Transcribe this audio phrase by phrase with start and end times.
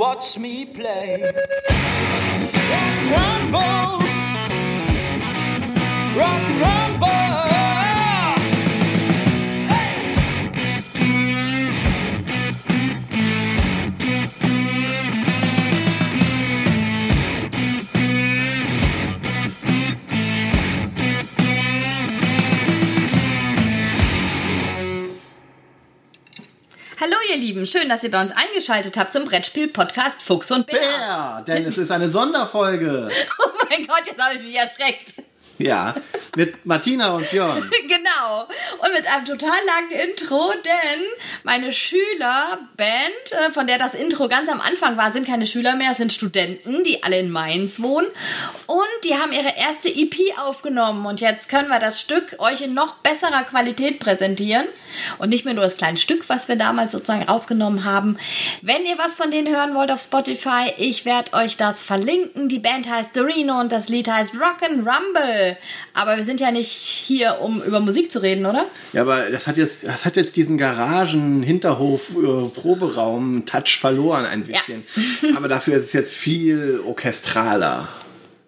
[0.00, 1.22] watch me play.
[1.22, 1.36] Rock
[2.72, 3.98] and rumble,
[6.18, 7.49] rock and rumble.
[27.30, 30.80] Ihr Lieben, schön, dass ihr bei uns eingeschaltet habt zum Brettspiel-Podcast Fuchs und Bär.
[30.80, 33.08] Bär, denn es ist eine Sonderfolge.
[33.38, 35.14] Oh mein Gott, jetzt habe ich mich erschreckt.
[35.58, 35.94] Ja,
[36.34, 37.70] mit Martina und Björn.
[37.88, 38.48] Genau.
[38.78, 41.00] Und mit einem total langen Intro, denn
[41.44, 45.92] meine Schülerband, äh, von der das Intro ganz am Anfang war, sind keine Schüler mehr,
[45.92, 48.08] es sind Studenten, die alle in Mainz wohnen.
[48.66, 51.06] Und die haben ihre erste EP aufgenommen.
[51.06, 54.66] Und jetzt können wir das Stück euch in noch besserer Qualität präsentieren.
[55.18, 58.16] Und nicht mehr nur das kleine Stück, was wir damals sozusagen rausgenommen haben.
[58.62, 62.48] Wenn ihr was von denen hören wollt auf Spotify, ich werde euch das verlinken.
[62.48, 65.56] Die Band heißt Dorino und das Lied heißt Rock'n'Rumble.
[65.94, 68.66] Aber wir sind ja nicht hier, um über Musik zu reden, oder?
[68.92, 74.26] Ja, aber das hat jetzt, das hat jetzt diesen Garagen, Hinterhof, äh, Proberaum, Touch verloren
[74.26, 74.84] ein bisschen.
[75.36, 77.88] aber dafür ist es jetzt viel orchestraler,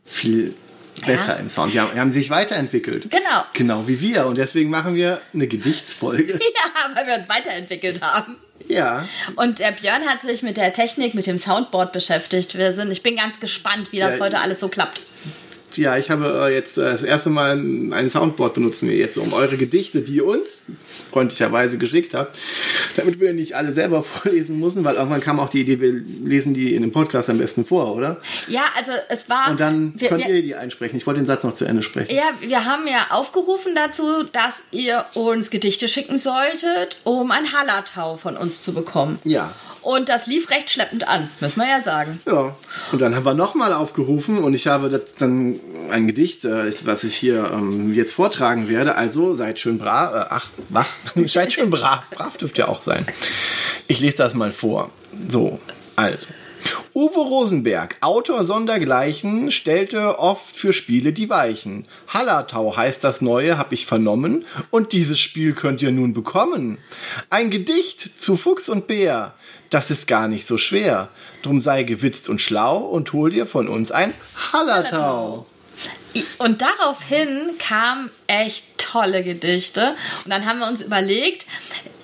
[0.04, 0.54] viel
[1.02, 1.38] besser Ja.
[1.40, 1.72] im Sound.
[1.74, 3.10] Die haben, haben sich weiterentwickelt.
[3.10, 3.44] Genau.
[3.52, 4.26] Genau wie wir.
[4.26, 6.38] Und deswegen machen wir eine Gedichtsfolge.
[6.52, 8.36] Ja, weil wir uns weiterentwickelt haben.
[8.68, 9.06] ja.
[9.36, 12.56] Und der Björn hat sich mit der Technik, mit dem Soundboard beschäftigt.
[12.56, 15.02] Wir sind, ich bin ganz gespannt, wie das Ja, heute alles so klappt.
[15.76, 19.32] Ja, ich habe äh, jetzt äh, das erste Mal ein Soundboard benutzen wir jetzt, um
[19.32, 20.60] eure Gedichte, die ihr uns
[21.10, 22.38] freundlicherweise geschickt habt,
[22.96, 26.54] damit wir nicht alle selber vorlesen müssen, weil irgendwann kam auch die Idee, wir lesen
[26.54, 28.20] die in dem Podcast am besten vor, oder?
[28.48, 29.50] Ja, also es war.
[29.50, 30.96] Und dann wir, könnt wir, ihr die einsprechen.
[30.96, 32.14] Ich wollte den Satz noch zu Ende sprechen.
[32.14, 38.16] ja, wir haben ja aufgerufen dazu, dass ihr uns Gedichte schicken solltet, um ein Hallertau
[38.16, 39.18] von uns zu bekommen.
[39.24, 39.52] Ja.
[39.82, 42.20] Und das lief recht schleppend an, müssen wir ja sagen.
[42.26, 42.54] Ja,
[42.92, 45.58] und dann haben wir nochmal aufgerufen und ich habe dann
[45.90, 48.94] ein Gedicht, äh, was ich hier ähm, jetzt vortragen werde.
[48.94, 50.86] Also seid schön brav, äh, ach, wach,
[51.26, 52.08] seid schön brav.
[52.10, 53.04] Brav dürft ihr auch sein.
[53.88, 54.90] Ich lese das mal vor.
[55.28, 55.58] So,
[55.96, 56.26] also.
[56.94, 61.84] Uwe Rosenberg, Autor sondergleichen, stellte oft für Spiele die Weichen.
[62.08, 66.78] Hallertau heißt das Neue, hab ich vernommen, und dieses Spiel könnt ihr nun bekommen.
[67.30, 69.34] Ein Gedicht zu Fuchs und Bär,
[69.70, 71.08] das ist gar nicht so schwer.
[71.42, 74.12] Drum sei gewitzt und schlau und hol dir von uns ein
[74.52, 75.46] Hallertau.
[76.36, 79.94] Und daraufhin kamen echt tolle Gedichte.
[80.24, 81.46] Und dann haben wir uns überlegt,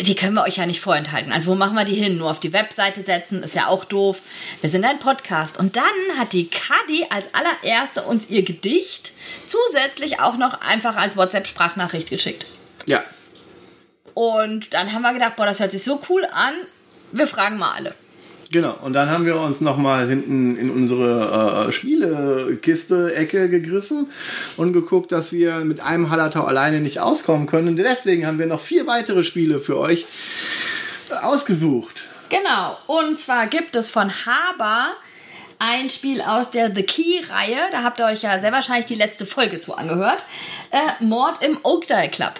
[0.00, 1.32] die können wir euch ja nicht vorenthalten.
[1.32, 2.18] Also wo machen wir die hin?
[2.18, 4.20] Nur auf die Webseite setzen, ist ja auch doof.
[4.60, 5.58] Wir sind ein Podcast.
[5.58, 5.84] Und dann
[6.18, 9.12] hat die Kadi als allererste uns ihr Gedicht
[9.46, 12.46] zusätzlich auch noch einfach als WhatsApp-Sprachnachricht geschickt.
[12.86, 13.02] Ja,
[14.14, 16.54] Und dann haben wir gedacht, boah, das hört sich so cool an.
[17.12, 17.94] Wir fragen mal alle.
[18.50, 24.06] Genau, und dann haben wir uns nochmal hinten in unsere äh, Spielekiste-Ecke gegriffen
[24.56, 27.68] und geguckt, dass wir mit einem Hallertau alleine nicht auskommen können.
[27.68, 30.06] Und deswegen haben wir noch vier weitere Spiele für euch
[31.22, 32.04] ausgesucht.
[32.30, 32.78] Genau.
[32.86, 34.94] Und zwar gibt es von Haber
[35.58, 37.58] ein Spiel aus der The Key-Reihe.
[37.70, 40.24] Da habt ihr euch ja sehr wahrscheinlich die letzte Folge zu angehört.
[40.70, 42.34] Äh, Mord im Oakdale Club.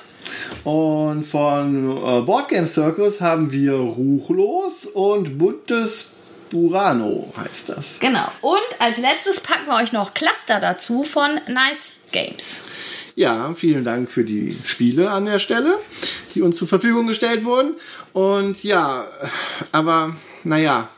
[0.65, 6.15] Und von äh, Board Game Circus haben wir Ruchlos und Buntes
[6.51, 7.99] Burano heißt das.
[8.01, 8.27] Genau.
[8.41, 12.69] Und als letztes packen wir euch noch Cluster dazu von Nice Games.
[13.15, 15.79] Ja, vielen Dank für die Spiele an der Stelle,
[16.35, 17.75] die uns zur Verfügung gestellt wurden.
[18.13, 19.09] Und ja,
[19.73, 20.89] aber naja,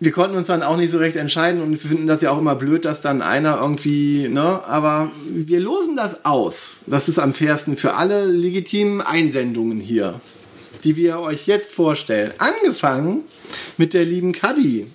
[0.00, 2.38] wir konnten uns dann auch nicht so recht entscheiden und wir finden das ja auch
[2.38, 6.76] immer blöd, dass dann einer irgendwie, ne, aber wir losen das aus.
[6.86, 10.18] Das ist am fairsten für alle legitimen Einsendungen hier,
[10.84, 12.32] die wir euch jetzt vorstellen.
[12.38, 13.24] Angefangen
[13.76, 14.86] mit der lieben Kadi.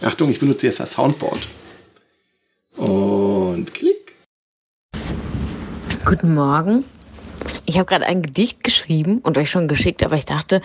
[0.00, 1.46] Achtung, ich benutze jetzt das Soundboard.
[2.78, 4.14] Und klick.
[6.06, 6.84] Guten Morgen.
[7.66, 10.62] Ich habe gerade ein Gedicht geschrieben und euch schon geschickt, aber ich dachte,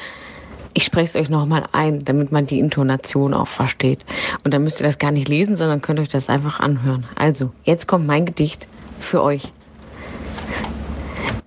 [0.75, 4.05] ich spreche es euch nochmal ein, damit man die Intonation auch versteht.
[4.43, 7.05] Und dann müsst ihr das gar nicht lesen, sondern könnt euch das einfach anhören.
[7.15, 8.67] Also, jetzt kommt mein Gedicht
[8.99, 9.53] für euch.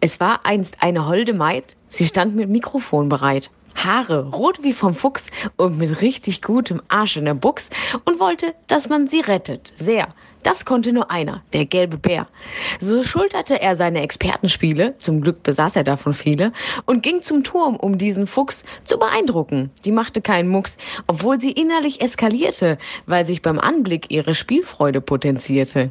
[0.00, 3.50] Es war einst eine holde Maid, sie stand mit Mikrofon bereit.
[3.75, 5.26] Haare rot wie vom Fuchs
[5.56, 7.69] und mit richtig gutem Arsch in der Buchs
[8.06, 9.75] und wollte, dass man sie rettet.
[9.76, 10.08] Sehr.
[10.43, 12.29] Das konnte nur einer, der gelbe Bär.
[12.81, 16.52] So schulterte er seine Expertenspiele, zum Glück besaß er davon viele,
[16.87, 19.70] und ging zum Turm, um diesen Fuchs zu beeindrucken.
[19.82, 25.90] Sie machte keinen Mucks, obwohl sie innerlich eskalierte, weil sich beim Anblick ihre Spielfreude potenzierte.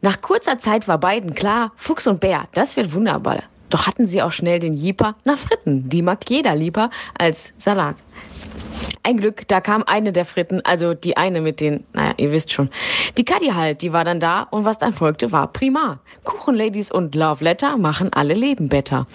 [0.00, 3.44] Nach kurzer Zeit war beiden klar, Fuchs und Bär, das wird wunderbar.
[3.72, 5.88] Doch hatten sie auch schnell den Jeeper nach Fritten.
[5.88, 7.96] Die mag jeder lieber als Salat.
[9.02, 12.52] Ein Glück, da kam eine der Fritten, also die eine mit den, naja, ihr wisst
[12.52, 12.68] schon.
[13.16, 16.00] Die Kadi halt, die war dann da und was dann folgte, war prima.
[16.22, 19.06] Kuchenladies und Love Letter machen alle Leben better.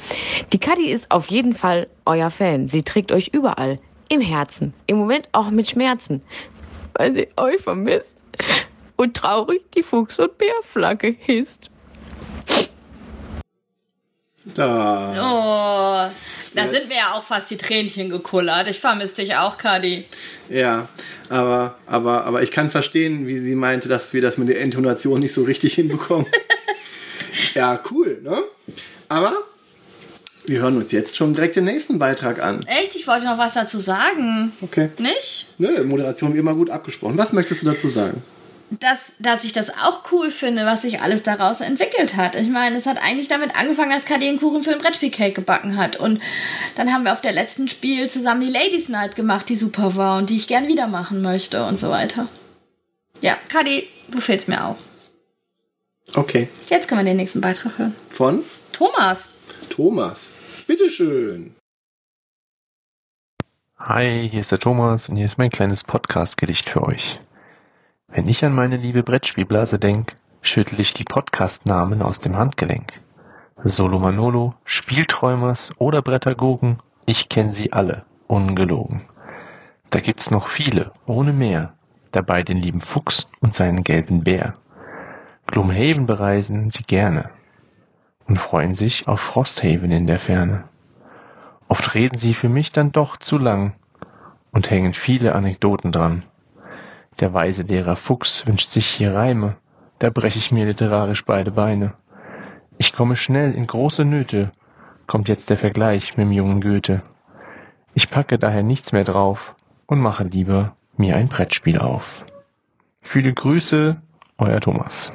[0.51, 2.67] Die Kadi ist auf jeden Fall euer Fan.
[2.67, 3.77] Sie trägt euch überall.
[4.09, 4.73] Im Herzen.
[4.87, 6.23] Im Moment auch mit Schmerzen.
[6.95, 8.17] Weil sie euch vermisst.
[8.95, 11.69] Und traurig die Fuchs- und Bärflagge hisst.
[14.55, 15.13] Da.
[15.13, 16.11] Oh,
[16.55, 18.67] da sind mir ja auch fast die Tränchen gekullert.
[18.67, 20.05] Ich vermisse dich auch, Kadi.
[20.49, 20.87] Ja,
[21.29, 25.19] aber, aber, aber ich kann verstehen, wie sie meinte, dass wir das mit der Intonation
[25.19, 26.25] nicht so richtig hinbekommen.
[27.53, 28.43] ja, cool, ne?
[29.09, 29.33] Aber
[30.45, 32.61] wir hören uns jetzt schon direkt den nächsten Beitrag an.
[32.67, 32.95] Echt?
[32.95, 34.53] Ich wollte noch was dazu sagen.
[34.61, 34.89] Okay.
[34.97, 35.45] Nicht?
[35.57, 37.17] Nö, Moderation wie immer gut abgesprochen.
[37.17, 38.23] Was möchtest du dazu sagen?
[38.69, 42.35] Dass, dass ich das auch cool finde, was sich alles daraus entwickelt hat.
[42.35, 45.77] Ich meine, es hat eigentlich damit angefangen, als KD einen Kuchen für ein Brettspielcake gebacken
[45.77, 45.95] hat.
[45.95, 46.21] Und
[46.75, 50.17] dann haben wir auf der letzten Spiel zusammen die Ladies Night gemacht, die super war
[50.17, 52.27] und die ich gern wieder machen möchte und so weiter.
[53.21, 54.75] Ja, KD, du fehlst mir auch.
[56.13, 56.47] Okay.
[56.69, 57.95] Jetzt können wir den nächsten Beitrag hören.
[58.09, 58.43] Von
[58.73, 59.29] Thomas.
[59.69, 60.29] Thomas.
[60.67, 61.55] Bitteschön.
[63.77, 67.21] Hi, hier ist der Thomas und hier ist mein kleines Podcast-Gedicht für euch.
[68.09, 72.93] Wenn ich an meine liebe Brettspielblase denk, schüttel ich die Podcast-Namen aus dem Handgelenk.
[73.63, 79.01] Solo Manolo, Spielträumers oder Brettagogen, ich kenn sie alle, ungelogen.
[79.89, 81.73] Da gibt's noch viele, ohne mehr,
[82.11, 84.53] dabei den lieben Fuchs und seinen gelben Bär.
[85.45, 87.29] Gloomhaven bereisen sie gerne
[88.25, 90.63] und freuen sich auf Frosthaven in der Ferne.
[91.67, 93.73] Oft reden sie für mich dann doch zu lang
[94.51, 96.23] und hängen viele Anekdoten dran.
[97.19, 99.57] Der weise Lehrer Fuchs wünscht sich hier Reime,
[99.99, 101.93] da brech ich mir literarisch beide Beine.
[102.77, 104.51] Ich komme schnell in große Nöte,
[105.07, 107.01] kommt jetzt der Vergleich mit dem jungen Goethe.
[107.95, 109.55] Ich packe daher nichts mehr drauf
[109.87, 112.23] und mache lieber mir ein Brettspiel auf.
[113.01, 113.99] Viele Grüße,
[114.37, 115.11] euer Thomas.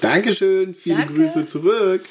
[0.00, 0.74] Dankeschön.
[0.74, 1.14] Viele Danke.
[1.14, 2.04] Grüße zurück.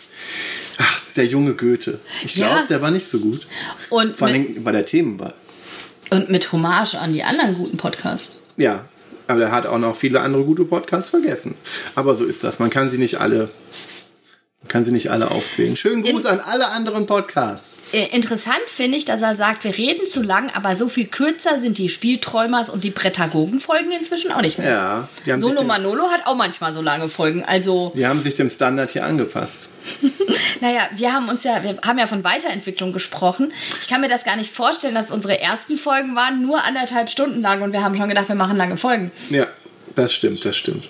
[0.80, 2.00] Ach, der junge Goethe.
[2.24, 2.48] Ich Ja.
[2.48, 3.46] glaube, der war nicht so gut.
[3.90, 5.34] Und Vor allem bei der Themenwahl.
[6.12, 8.34] Und mit Hommage an die anderen guten Podcasts.
[8.58, 8.86] Ja,
[9.28, 11.56] aber er hat auch noch viele andere gute Podcasts vergessen.
[11.96, 12.60] Aber so ist das.
[12.60, 13.50] Man kann sie nicht alle,
[14.62, 15.76] man kann sie nicht alle aufzählen.
[15.76, 17.78] Schönen Gruß an alle anderen Podcasts.
[17.94, 21.60] Äh, Interessant finde ich, dass er sagt, wir reden zu lang, aber so viel kürzer
[21.60, 25.08] sind die Spielträumers und die Prätagogen-Folgen inzwischen auch nicht mehr.
[25.26, 27.44] Ja, Solo Manolo hat auch manchmal so lange Folgen.
[27.44, 29.68] Also, die haben sich dem Standard hier angepasst.
[30.62, 33.52] naja, wir haben uns ja, wir haben ja von Weiterentwicklung gesprochen.
[33.80, 37.42] Ich kann mir das gar nicht vorstellen, dass unsere ersten Folgen waren nur anderthalb Stunden
[37.42, 39.12] lang und wir haben schon gedacht, wir machen lange Folgen.
[39.30, 39.48] Ja,
[39.96, 40.88] das stimmt, das stimmt.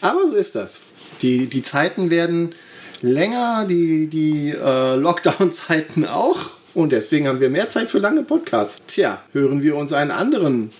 [0.00, 0.80] Aber so ist das.
[1.22, 2.54] Die, die Zeiten werden
[3.00, 6.50] länger, die, die äh, Lockdown-Zeiten auch.
[6.74, 8.82] Und deswegen haben wir mehr Zeit für lange Podcasts.
[8.86, 10.70] Tja, hören wir uns einen anderen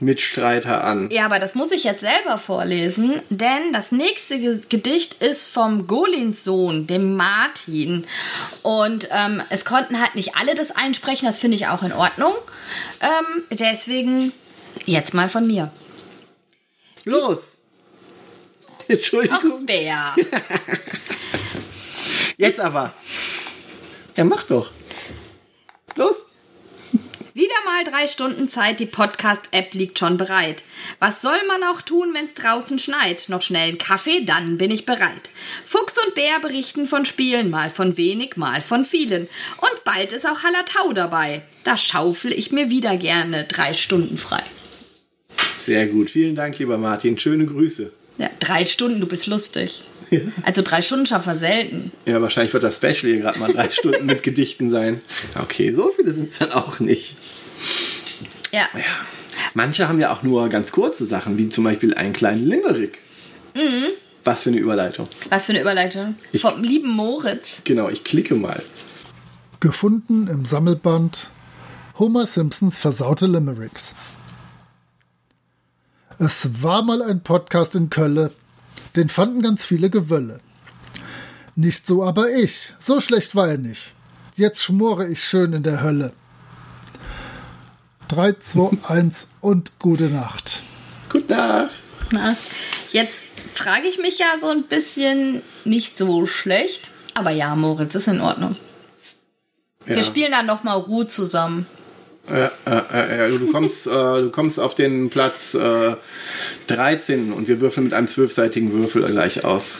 [0.00, 1.10] Mitstreiter an.
[1.10, 5.86] Ja, aber das muss ich jetzt selber vorlesen, denn das nächste Ge- Gedicht ist vom
[5.86, 8.06] Golins Sohn, dem Martin.
[8.62, 12.34] Und ähm, es konnten halt nicht alle das einsprechen, das finde ich auch in Ordnung.
[13.00, 14.32] Ähm, deswegen
[14.84, 15.70] jetzt mal von mir.
[17.04, 17.56] Los!
[18.80, 19.66] Ach, Entschuldigung.
[19.66, 20.14] Bär.
[22.38, 22.92] Jetzt aber.
[24.16, 24.70] Ja, mach doch.
[25.96, 26.24] Los!
[27.34, 30.64] Wieder mal drei Stunden Zeit, die Podcast-App liegt schon bereit.
[30.98, 33.28] Was soll man auch tun, wenn's draußen schneit?
[33.28, 35.30] Noch schnell einen Kaffee, dann bin ich bereit.
[35.64, 39.28] Fuchs und Bär berichten von Spielen, mal von wenig, mal von vielen.
[39.58, 41.42] Und bald ist auch Hallertau dabei.
[41.64, 44.42] Da schaufel ich mir wieder gerne drei Stunden frei.
[45.56, 46.10] Sehr gut.
[46.10, 47.18] Vielen Dank, lieber Martin.
[47.18, 47.92] Schöne Grüße.
[48.16, 49.82] Ja, drei Stunden, du bist lustig.
[50.44, 51.92] Also drei Stunden schaffen wir selten.
[52.06, 55.00] Ja, wahrscheinlich wird das Special hier gerade mal drei Stunden mit Gedichten sein.
[55.40, 57.16] Okay, so viele sind es dann auch nicht.
[58.52, 58.68] Ja.
[59.54, 62.98] Manche haben ja auch nur ganz kurze Sachen, wie zum Beispiel einen kleinen Limerick.
[64.24, 65.06] Was für eine Überleitung.
[65.30, 66.14] Was für eine Überleitung.
[66.32, 67.62] Ich- Vom lieben Moritz.
[67.64, 68.62] Genau, ich klicke mal.
[69.60, 71.30] Gefunden im Sammelband
[71.98, 73.94] Homer Simpsons versaute Limericks.
[76.18, 78.32] Es war mal ein Podcast in Kölle,
[78.96, 80.40] den fanden ganz viele Gewölle.
[81.54, 83.92] Nicht so aber ich, so schlecht war er nicht.
[84.36, 86.12] Jetzt schmore ich schön in der Hölle.
[88.08, 90.62] 3, 2, 1 und gute Nacht.
[91.10, 91.70] Gute Nacht.
[92.12, 92.36] Na,
[92.90, 96.88] jetzt frage ich mich ja so ein bisschen nicht so schlecht.
[97.14, 98.56] Aber ja, Moritz, ist in Ordnung.
[99.86, 99.96] Ja.
[99.96, 101.66] Wir spielen dann noch mal Ruhe zusammen.
[102.30, 105.96] Äh, äh, äh, äh, du, kommst, äh, du kommst auf den Platz äh,
[106.68, 109.78] 13 und wir würfeln mit einem zwölfseitigen Würfel gleich aus.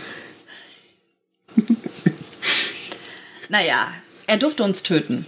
[3.50, 3.88] Naja,
[4.26, 5.24] er durfte uns töten.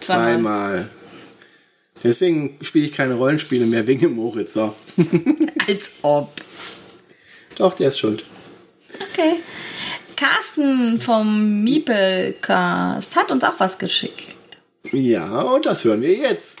[0.00, 0.34] Zweimal.
[0.34, 0.90] Zweimal.
[2.04, 4.52] Deswegen spiele ich keine Rollenspiele mehr wegen Moritz.
[4.52, 4.74] So.
[5.66, 6.32] Als ob.
[7.56, 8.24] Doch, der ist schuld.
[9.10, 9.40] Okay.
[10.16, 14.35] Carsten vom Miepelcast hat uns auch was geschickt.
[14.92, 16.58] Ja, und das hören wir jetzt.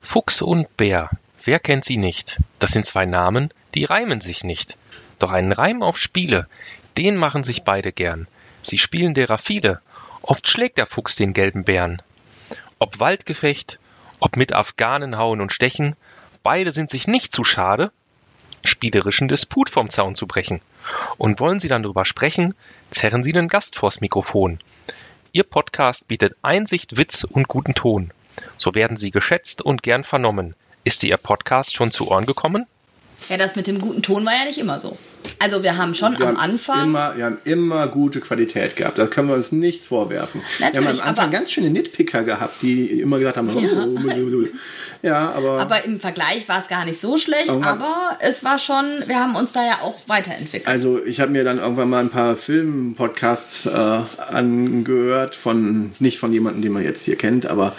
[0.00, 1.10] Fuchs und Bär.
[1.44, 2.38] Wer kennt sie nicht?
[2.58, 4.76] Das sind zwei Namen, die reimen sich nicht.
[5.18, 6.48] Doch einen Reim auf Spiele,
[6.96, 8.26] den machen sich beide gern.
[8.62, 9.80] Sie spielen derer viele.
[10.22, 12.00] Oft schlägt der Fuchs den gelben Bären.
[12.78, 13.78] Ob Waldgefecht,
[14.20, 15.96] ob mit Afghanen hauen und stechen,
[16.42, 17.92] beide sind sich nicht zu schade,
[18.64, 20.60] spielerischen Disput vom Zaun zu brechen.
[21.18, 22.54] Und wollen sie dann drüber sprechen,
[22.90, 24.60] zerren sie den Gast vors Mikrofon.
[25.36, 28.12] Ihr Podcast bietet Einsicht, Witz und guten Ton.
[28.56, 30.54] So werden sie geschätzt und gern vernommen.
[30.84, 32.68] Ist Ihr Podcast schon zu Ohren gekommen?
[33.28, 34.96] Ja, das mit dem guten Ton war ja nicht immer so.
[35.38, 36.84] Also wir haben schon Wir am haben Anfang.
[36.84, 38.98] Immer, wir haben immer gute Qualität gehabt.
[38.98, 40.40] Da können wir uns nichts vorwerfen.
[40.58, 44.44] wir haben Natürlich, am Anfang aber- ganz schöne Nitpicker gehabt, die immer gesagt haben, oh,
[45.02, 48.86] ja, aber, aber im Vergleich war es gar nicht so schlecht, aber es war schon,
[49.06, 50.66] wir haben uns da ja auch weiterentwickelt.
[50.66, 53.98] also ich habe mir dann irgendwann mal ein paar Film-Podcasts äh,
[54.32, 57.74] angehört von nicht von jemandem, den man jetzt hier kennt, aber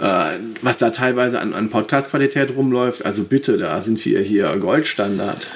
[0.00, 5.48] äh, was da teilweise an, an Podcast-Qualität rumläuft, also bitte, da sind wir hier Goldstandard.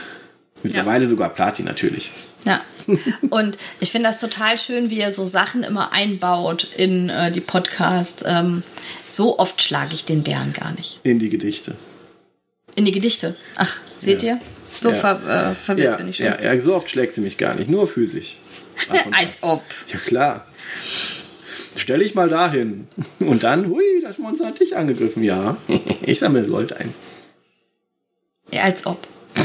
[0.63, 2.11] Mittlerweile sogar Platin natürlich.
[2.45, 2.61] Ja.
[3.31, 7.41] Und ich finde das total schön, wie ihr so Sachen immer einbaut in äh, die
[7.41, 8.25] Podcasts.
[8.27, 8.63] Ähm,
[9.09, 11.01] so oft schlage ich den Bären gar nicht.
[11.03, 11.75] In die Gedichte.
[12.77, 13.35] In die Gedichte.
[13.57, 14.35] Ach, seht Ja.
[14.35, 14.41] ihr?
[14.81, 14.95] So Ja.
[14.95, 16.27] ver, äh, verwirrt Ja, bin ich schon.
[16.27, 18.37] ja, ja, so oft schlägt sie mich gar nicht, nur physisch.
[19.13, 19.65] Als ob.
[19.93, 20.47] Ja klar.
[21.77, 22.87] Stell ich mal dahin.
[23.21, 25.23] Und dann, hui, das Monster hat dich angegriffen.
[25.25, 25.57] Ja,
[26.03, 26.93] ich sammle Gold ein.
[28.53, 28.99] Ja, als ob.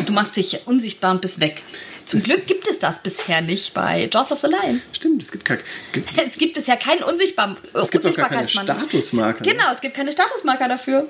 [0.05, 1.63] Du machst dich unsichtbar und bist weg.
[2.05, 4.81] Zum Glück gibt es das bisher nicht bei Jaws of the Lion.
[4.91, 5.59] Stimmt, es gibt, kein,
[5.93, 8.47] gibt Es gibt es ja keinen Unsichtbar Es gibt doch gar keine.
[8.47, 9.51] Statusmarker, ne?
[9.51, 11.07] Genau, es gibt keine Statusmarker dafür.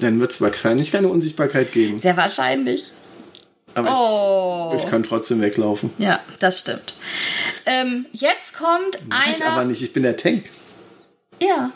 [0.00, 2.00] dann wird es wahrscheinlich keine Unsichtbarkeit geben.
[2.00, 2.84] Sehr wahrscheinlich.
[3.74, 4.74] Aber Oh.
[4.76, 5.90] ich, ich kann trotzdem weglaufen.
[5.98, 6.94] Ja, das stimmt.
[7.66, 9.64] Ähm, jetzt kommt Mach ich aber einer.
[9.70, 10.44] nicht, ich bin der Tank.
[11.40, 11.70] Ja,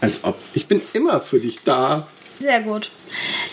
[0.00, 0.38] Als ob.
[0.54, 2.06] Ich bin immer für dich da.
[2.38, 2.90] sehr gut.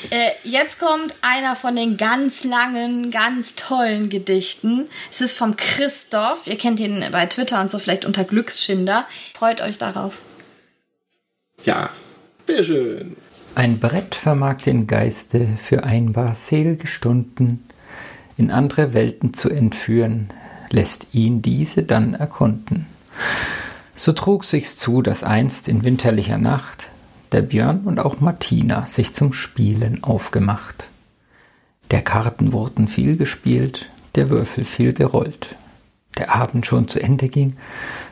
[0.09, 4.87] Äh, jetzt kommt einer von den ganz langen, ganz tollen Gedichten.
[5.11, 6.47] Es ist vom Christoph.
[6.47, 9.05] Ihr kennt ihn bei Twitter und so vielleicht unter Glücksschinder.
[9.33, 10.17] Freut euch darauf.
[11.63, 11.89] Ja,
[12.45, 13.17] bitteschön.
[13.55, 17.67] Ein Brett vermag den Geiste für ein paar selge Stunden
[18.37, 20.29] in andere Welten zu entführen,
[20.69, 22.85] lässt ihn diese dann erkunden.
[23.95, 26.89] So trug sich's zu, dass einst in winterlicher Nacht
[27.31, 30.87] der Björn und auch Martina sich zum Spielen aufgemacht.
[31.91, 35.55] Der Karten wurden viel gespielt, der Würfel viel gerollt.
[36.17, 37.55] Der Abend schon zu Ende ging,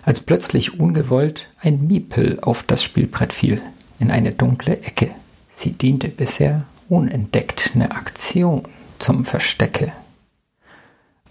[0.03, 3.61] als plötzlich ungewollt ein Miepel auf das Spielbrett fiel,
[3.99, 5.11] in eine dunkle Ecke.
[5.51, 8.63] Sie diente bisher unentdeckt ne Aktion
[8.99, 9.91] zum Verstecke.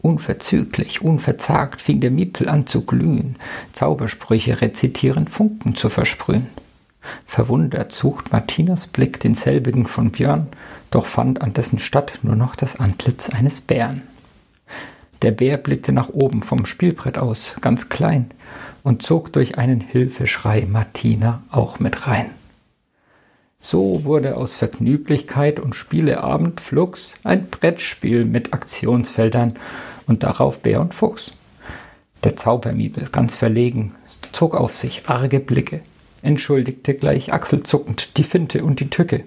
[0.02, 3.36] Unverzüglich, unverzagt fing der Miepel an zu glühen,
[3.72, 6.46] Zaubersprüche rezitierend Funken zu versprühen.
[7.26, 10.48] Verwundert sucht Martinas Blick denselbigen von Björn,
[10.90, 14.02] doch fand an dessen Statt nur noch das Antlitz eines Bären.
[15.22, 18.30] Der Bär blickte nach oben vom Spielbrett aus, ganz klein,
[18.82, 22.30] und zog durch einen Hilfeschrei Martina auch mit rein.
[23.60, 29.54] So wurde aus Vergnüglichkeit und Spieleabend flugs ein Brettspiel mit Aktionsfeldern
[30.06, 31.32] und darauf Bär und Fuchs.
[32.22, 33.94] Der Zaubermiebel, ganz verlegen,
[34.32, 35.80] zog auf sich arge Blicke,
[36.26, 39.24] entschuldigte gleich achselzuckend die Finte und die Tücke.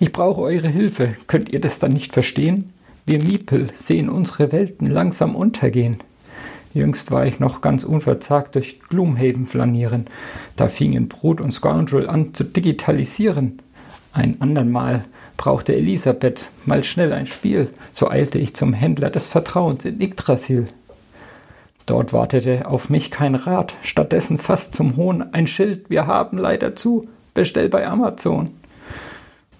[0.00, 2.72] Ich brauche eure Hilfe, könnt ihr das dann nicht verstehen?
[3.06, 5.98] Wir Miepel sehen unsere Welten langsam untergehen.
[6.74, 10.06] Jüngst war ich noch ganz unverzagt durch Gloomhaven flanieren.
[10.56, 13.62] Da fingen Brut und Scoundrel an zu digitalisieren.
[14.12, 15.04] Ein andern Mal
[15.36, 17.70] brauchte Elisabeth mal schnell ein Spiel.
[17.92, 20.68] So eilte ich zum Händler des Vertrauens in Yggdrasil.
[21.86, 25.88] Dort wartete auf mich kein Rat, stattdessen fast zum Hohn ein Schild.
[25.88, 28.50] Wir haben leider zu, bestell bei Amazon.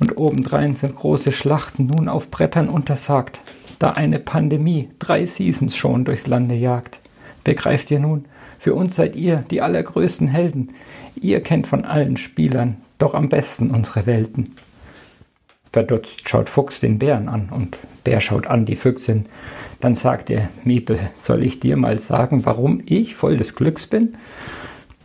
[0.01, 3.41] Und obendrein sind große Schlachten nun auf Brettern untersagt,
[3.79, 6.99] da eine Pandemie drei Seasons schon durchs Lande jagt.
[7.45, 8.25] Begreift ihr nun,
[8.59, 10.69] für uns seid ihr die allergrößten Helden.
[11.15, 14.57] Ihr kennt von allen Spielern doch am besten unsere Welten.
[15.73, 19.25] Verdutzt schaut Fuchs den Bären an und Bär schaut an die Füchsin.
[19.81, 24.15] Dann sagt er, Miepel, soll ich dir mal sagen, warum ich voll des Glücks bin?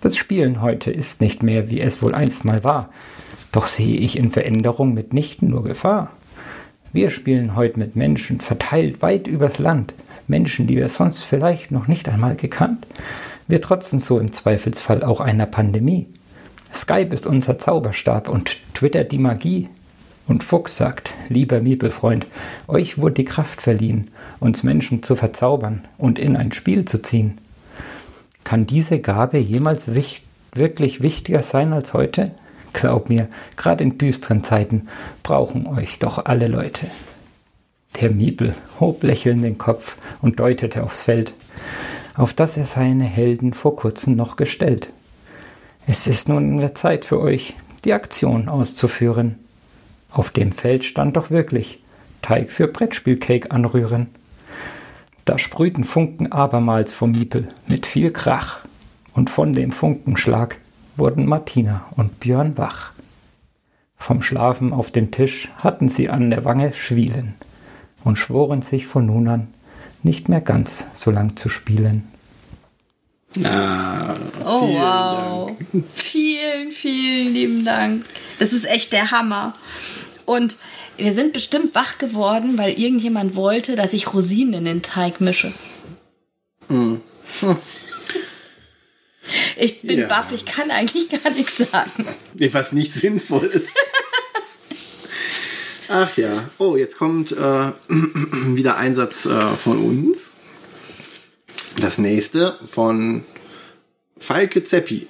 [0.01, 2.89] Das Spielen heute ist nicht mehr, wie es wohl einst mal war.
[3.51, 6.11] Doch sehe ich in Veränderung mitnichten nur Gefahr.
[6.93, 9.95] Wir spielen heute mit Menschen verteilt weit übers Land,
[10.27, 12.85] Menschen, die wir sonst vielleicht noch nicht einmal gekannt.
[13.47, 16.07] Wir trotzen so im Zweifelsfall auch einer Pandemie.
[16.71, 19.69] Skype ist unser Zauberstab und Twitter die Magie.
[20.31, 22.25] Und Fuchs sagt, lieber Miepelfreund,
[22.69, 27.37] euch wurde die Kraft verliehen, uns Menschen zu verzaubern und in ein Spiel zu ziehen.
[28.45, 30.23] Kann diese Gabe jemals wich
[30.53, 32.31] wirklich wichtiger sein als heute?
[32.71, 34.87] Glaub mir, gerade in düsteren Zeiten
[35.21, 36.87] brauchen euch doch alle Leute.
[37.99, 41.33] Der Miepel hob lächelnd den Kopf und deutete aufs Feld,
[42.15, 44.93] auf das er seine Helden vor kurzem noch gestellt.
[45.87, 49.35] Es ist nun in der Zeit für euch, die Aktion auszuführen.
[50.11, 51.79] Auf dem Feld stand doch wirklich
[52.21, 54.07] Teig für Brettspielcake anrühren.
[55.25, 58.59] Da sprühten Funken abermals vom Miepel mit viel Krach,
[59.13, 60.57] und von dem Funkenschlag
[60.95, 62.91] wurden Martina und Björn wach.
[63.97, 67.35] Vom Schlafen auf den Tisch hatten sie an der Wange Schwielen
[68.03, 69.47] und schworen sich von nun an,
[70.01, 72.07] nicht mehr ganz so lang zu spielen.
[73.45, 74.13] Ah,
[74.45, 75.47] Oh vielen wow.
[75.71, 75.85] Dank.
[75.95, 78.05] Vielen, vielen lieben Dank.
[78.39, 79.53] Das ist echt der Hammer.
[80.25, 80.57] Und
[80.97, 85.53] wir sind bestimmt wach geworden, weil irgendjemand wollte, dass ich Rosinen in den Teig mische.
[89.57, 90.07] Ich bin Ja.
[90.07, 92.05] baff, ich kann eigentlich gar nichts sagen.
[92.51, 93.69] Was nicht sinnvoll ist.
[95.89, 96.49] Ach ja.
[96.57, 97.35] Oh, jetzt kommt äh,
[97.87, 100.30] wieder ein Satz äh, von uns.
[101.79, 103.23] Das nächste von
[104.17, 105.07] Falke Zeppi.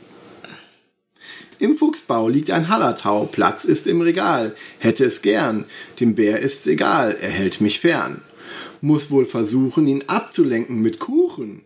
[1.60, 5.66] Im Fuchsbau liegt ein Hallertau, Platz ist im Regal, hätte es gern,
[6.00, 8.22] dem Bär ist's egal, er hält mich fern.
[8.82, 11.62] Muss wohl versuchen, ihn abzulenken mit Kuchen,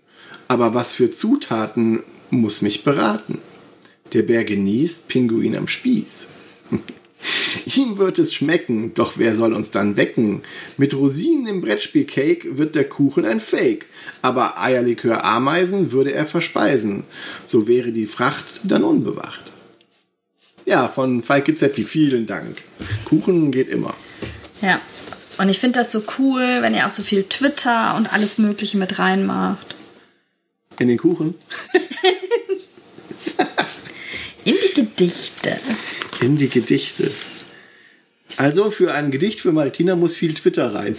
[0.48, 3.40] aber was für Zutaten muss mich beraten.
[4.14, 6.28] Der Bär genießt Pinguin am Spieß.
[7.75, 10.41] Ihm wird es schmecken, doch wer soll uns dann wecken?
[10.77, 13.88] Mit Rosinen im Brettspielcake wird der Kuchen ein Fake,
[14.21, 17.03] aber Eierlikör Ameisen würde er verspeisen.
[17.45, 19.51] So wäre die Fracht dann unbewacht.
[20.65, 22.57] Ja, von Falke Zeppi, vielen Dank.
[23.05, 23.93] Kuchen geht immer.
[24.62, 24.81] Ja.
[25.37, 28.77] Und ich finde das so cool, wenn ihr auch so viel Twitter und alles Mögliche
[28.77, 29.75] mit reinmacht.
[30.79, 31.35] In den Kuchen?
[34.46, 35.59] In die Gedichte.
[36.22, 37.11] In die Gedichte.
[38.37, 40.95] Also für ein Gedicht für Martina muss viel Twitter rein.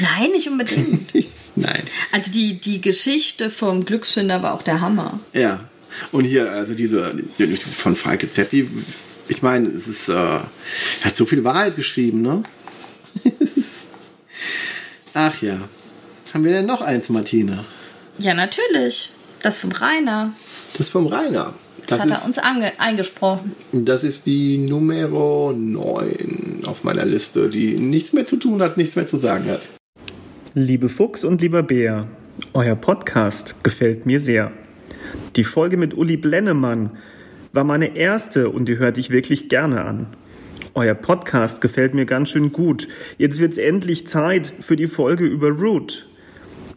[0.00, 1.12] Nein, nicht unbedingt.
[1.56, 1.82] Nein.
[2.12, 5.20] Also die, die Geschichte vom Glücksfinder war auch der Hammer.
[5.32, 5.68] Ja.
[6.10, 8.68] Und hier, also diese die von Falke Zeppi,
[9.28, 10.50] ich meine, es ist, äh, er
[11.04, 12.42] hat so viel Wahrheit geschrieben, ne?
[15.14, 15.68] Ach ja.
[16.32, 17.64] Haben wir denn noch eins, Martina?
[18.18, 19.10] Ja, natürlich.
[19.42, 20.32] Das vom Rainer.
[20.76, 21.54] Das vom Rainer.
[21.86, 23.52] Das, Das, hat er ist, uns ange eingesprochen.
[23.72, 28.96] das ist die Numero 9 auf meiner Liste, die nichts mehr zu tun hat, nichts
[28.96, 29.60] mehr zu sagen hat.
[30.54, 32.06] Liebe Fuchs und lieber Bär,
[32.52, 34.52] euer Podcast gefällt mir sehr.
[35.36, 36.90] Die Folge mit Uli Blennemann
[37.52, 40.08] war meine erste und die hörte ich wirklich gerne an.
[40.74, 42.88] Euer Podcast gefällt mir ganz schön gut.
[43.16, 46.06] Jetzt wird's endlich Zeit für die Folge über Root.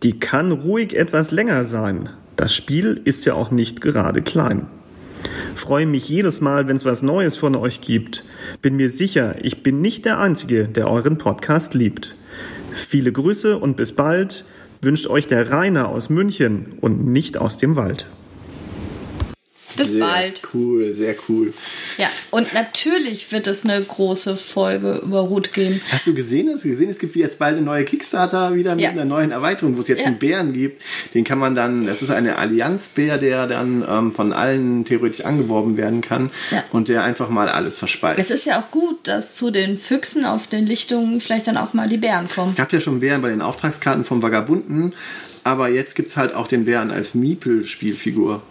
[0.03, 2.09] Die kann ruhig etwas länger sein.
[2.35, 4.67] Das Spiel ist ja auch nicht gerade klein.
[5.55, 8.23] Freue mich jedes Mal, wenn es was Neues von euch gibt.
[8.61, 12.15] Bin mir sicher, ich bin nicht der Einzige, der euren Podcast liebt.
[12.75, 14.45] Viele Grüße und bis bald
[14.81, 18.07] wünscht euch der Rainer aus München und nicht aus dem Wald.
[19.77, 20.41] Bis sehr bald.
[20.53, 21.53] Cool, sehr cool.
[21.97, 25.79] Ja, und natürlich wird es eine große Folge über Ruth geben.
[25.91, 26.49] Hast du gesehen?
[26.53, 26.89] Hast du gesehen?
[26.89, 28.89] Es gibt jetzt bald eine neue Kickstarter wieder mit Ja.
[28.89, 30.07] einer neuen Erweiterung, wo es jetzt Ja.
[30.07, 30.81] einen Bären gibt.
[31.13, 35.77] Den kann man dann, das ist eine Allianzbär, der dann ähm, von allen theoretisch angeworben
[35.77, 36.63] werden kann Ja.
[36.71, 38.19] und der einfach mal alles verspeist.
[38.19, 41.73] Es ist ja auch gut, dass zu den Füchsen auf den Lichtungen vielleicht dann auch
[41.73, 42.51] mal die Bären kommen.
[42.51, 44.93] Es gab ja schon Bären bei den Auftragskarten vom Vagabunden,
[45.43, 48.41] aber jetzt gibt es halt auch den Bären als Miepel-Spielfigur.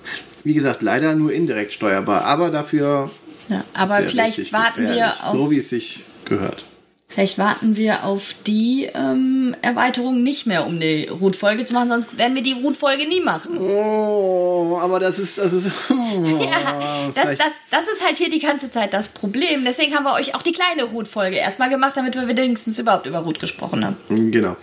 [0.47, 3.11] Wie gesagt, leider nur indirekt steuerbar, aber dafür.
[3.49, 6.65] Ja, aber vielleicht warten wir auf So wie es sich gehört.
[7.09, 12.19] Vielleicht warten wir auf die ähm, Erweiterung nicht mehr, um die Root-Folge zu machen, sonst
[12.19, 13.59] werden wir die Root-Folge nie machen.
[13.59, 15.39] Oh, aber das ist.
[15.39, 19.65] Das ist oh, Ja, das, das, das ist halt hier die ganze Zeit das Problem.
[19.65, 23.21] Deswegen haben wir euch auch die kleine Root-Folge erstmal gemacht, damit wir wenigstens überhaupt über
[23.21, 23.97] Root gesprochen haben.
[24.33, 24.57] Genau.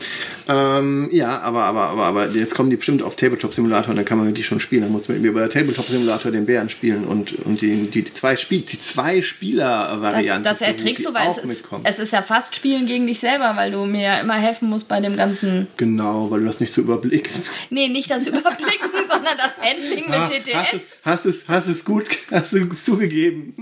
[0.49, 4.05] Ähm, ja, aber, aber, aber, aber jetzt kommen die bestimmt auf Tabletop Simulator und dann
[4.05, 4.83] kann man die schon spielen.
[4.83, 8.35] Dann muss man über Tabletop Simulator den Bären spielen und, und die, die, die zwei
[8.35, 12.55] Spiel, die zwei Spieler Das, das erträgst du, weil es ist, es ist ja fast
[12.55, 15.67] Spielen gegen dich selber, weil du mir ja immer helfen musst bei dem ganzen.
[15.77, 17.51] Genau, weil du das nicht so überblickst.
[17.69, 20.73] Nee, nicht das Überblicken, sondern das Handling mit Ah, Hast TTS.
[20.73, 23.53] es, hast es, hast es gut, hast du zugegeben.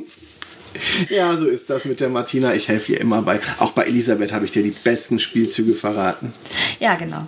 [1.09, 2.53] Ja, so ist das mit der Martina.
[2.53, 3.41] Ich helfe ihr immer bei.
[3.59, 6.33] Auch bei Elisabeth habe ich dir die besten Spielzüge verraten.
[6.79, 7.27] Ja, genau.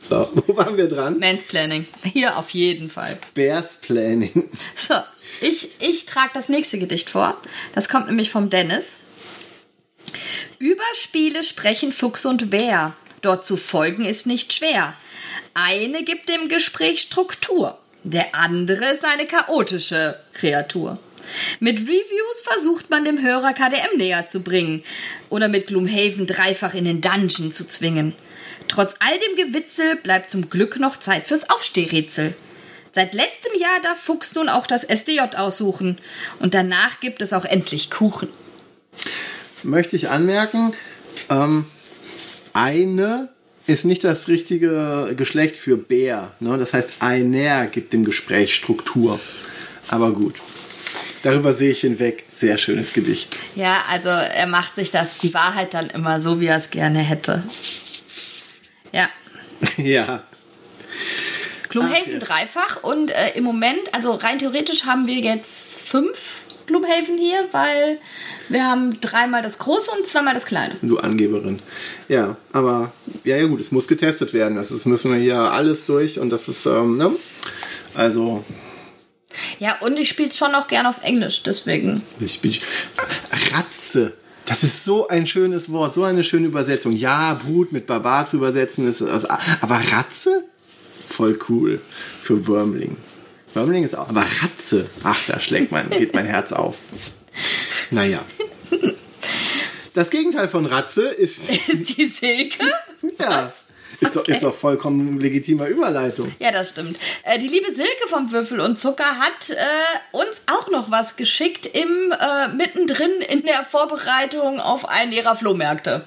[0.00, 1.20] So, wo waren wir dran?
[1.20, 1.86] Mansplaining.
[2.02, 3.18] Hier auf jeden Fall.
[3.34, 4.48] Bears Planning.
[4.74, 4.94] So,
[5.40, 7.36] ich, ich trage das nächste Gedicht vor.
[7.72, 8.98] Das kommt nämlich vom Dennis.
[10.58, 12.94] Über Spiele sprechen Fuchs und Bär.
[13.20, 14.94] Dort zu folgen ist nicht schwer.
[15.54, 17.78] Eine gibt dem Gespräch Struktur.
[18.04, 20.98] Der andere ist eine chaotische Kreatur.
[21.60, 24.82] Mit Reviews versucht man dem Hörer KDM näher zu bringen
[25.30, 28.14] oder mit Gloomhaven dreifach in den Dungeon zu zwingen.
[28.68, 32.34] Trotz all dem Gewitzel bleibt zum Glück noch Zeit fürs Aufstehrätsel.
[32.90, 35.98] Seit letztem Jahr darf Fuchs nun auch das SDJ aussuchen
[36.40, 38.28] und danach gibt es auch endlich Kuchen.
[39.62, 40.72] Möchte ich anmerken,
[41.28, 41.66] ähm,
[42.52, 43.28] eine
[43.66, 46.32] ist nicht das richtige Geschlecht für Bär.
[46.40, 46.58] Ne?
[46.58, 49.20] Das heißt, einer gibt dem Gespräch Struktur.
[49.88, 50.34] Aber gut.
[51.22, 52.24] Darüber sehe ich hinweg.
[52.34, 53.38] Sehr schönes Gedicht.
[53.54, 56.98] Ja, also er macht sich das, die Wahrheit dann immer so, wie er es gerne
[56.98, 57.42] hätte.
[58.90, 59.08] Ja.
[59.76, 60.24] ja.
[61.68, 62.18] Gloomhaven Ach, ja.
[62.18, 67.98] dreifach und äh, im Moment, also rein theoretisch haben wir jetzt fünf Gloomhaven hier, weil
[68.48, 70.74] wir haben dreimal das große und zweimal das kleine.
[70.82, 71.60] Du Angeberin.
[72.08, 72.92] Ja, aber
[73.24, 74.56] ja, ja gut, es muss getestet werden.
[74.56, 77.10] Das ist, müssen wir hier alles durch und das ist, ähm, ne?
[77.94, 78.44] Also,
[79.58, 82.02] Ja, und ich spiele es schon auch gern auf Englisch, deswegen.
[82.20, 82.54] ich bin.
[83.52, 84.12] Ratze.
[84.44, 86.92] Das ist so ein schönes Wort, so eine schöne Übersetzung.
[86.92, 89.00] Ja, Brut mit Barbar zu übersetzen ist.
[89.02, 90.44] Aber Ratze?
[91.08, 91.80] Voll cool.
[92.22, 92.96] Für Wormling.
[93.54, 94.08] Wormling ist auch.
[94.08, 94.88] Aber Ratze.
[95.02, 96.76] Ach, da schlägt mein, geht mein Herz auf.
[97.90, 98.20] Naja.
[99.94, 101.50] Das Gegenteil von Ratze ist.
[101.72, 102.64] Die Silke?
[103.18, 103.52] Ja.
[104.00, 106.34] Ist doch, ist doch vollkommen legitimer Überleitung.
[106.40, 106.98] Ja, das stimmt.
[107.22, 109.54] Äh, die liebe Silke vom Würfel und Zucker hat äh,
[110.10, 116.04] uns auch noch was geschickt im äh, mittendrin in der Vorbereitung auf einen ihrer Flohmärkte.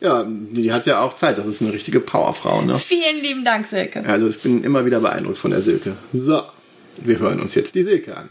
[0.00, 1.38] Ja, die hat ja auch Zeit.
[1.38, 2.80] Das ist eine richtige Powerfrau, ne?
[2.80, 4.04] Vielen lieben Dank, Silke.
[4.08, 5.96] Also ich bin immer wieder beeindruckt von der Silke.
[6.12, 6.42] So,
[6.98, 8.30] wir hören uns jetzt die Silke an.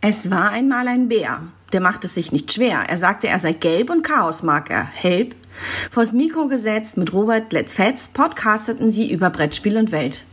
[0.00, 1.42] Es war einmal ein Bär.
[1.72, 2.84] Der machte es sich nicht schwer.
[2.88, 4.84] Er sagte, er sei gelb und Chaos mag er.
[4.84, 5.36] Help.
[5.90, 7.76] Vors Mikro gesetzt mit Robert Let's
[8.08, 10.24] podcasteten sie über Brettspiel und Welt.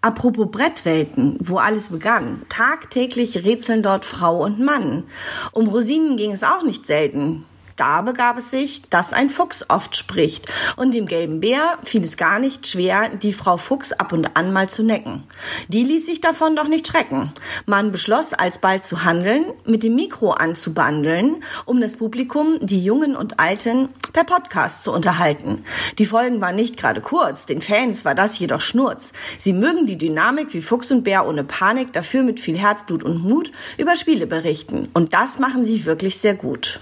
[0.00, 2.42] Apropos Brettwelten, wo alles begann.
[2.48, 5.04] Tagtäglich rätseln dort Frau und Mann.
[5.52, 7.44] Um Rosinen ging es auch nicht selten.
[7.78, 12.16] Da begab es sich, dass ein Fuchs oft spricht, und dem gelben Bär fiel es
[12.16, 15.22] gar nicht schwer, die Frau Fuchs ab und an mal zu necken.
[15.68, 17.32] Die ließ sich davon doch nicht schrecken.
[17.66, 23.38] Man beschloss alsbald zu handeln, mit dem Mikro anzubandeln, um das Publikum, die Jungen und
[23.38, 25.64] Alten, per Podcast zu unterhalten.
[25.98, 29.12] Die Folgen waren nicht gerade kurz, den Fans war das jedoch Schnurz.
[29.38, 33.22] Sie mögen die Dynamik wie Fuchs und Bär ohne Panik, dafür mit viel Herzblut und
[33.22, 34.88] Mut über Spiele berichten.
[34.94, 36.80] Und das machen sie wirklich sehr gut.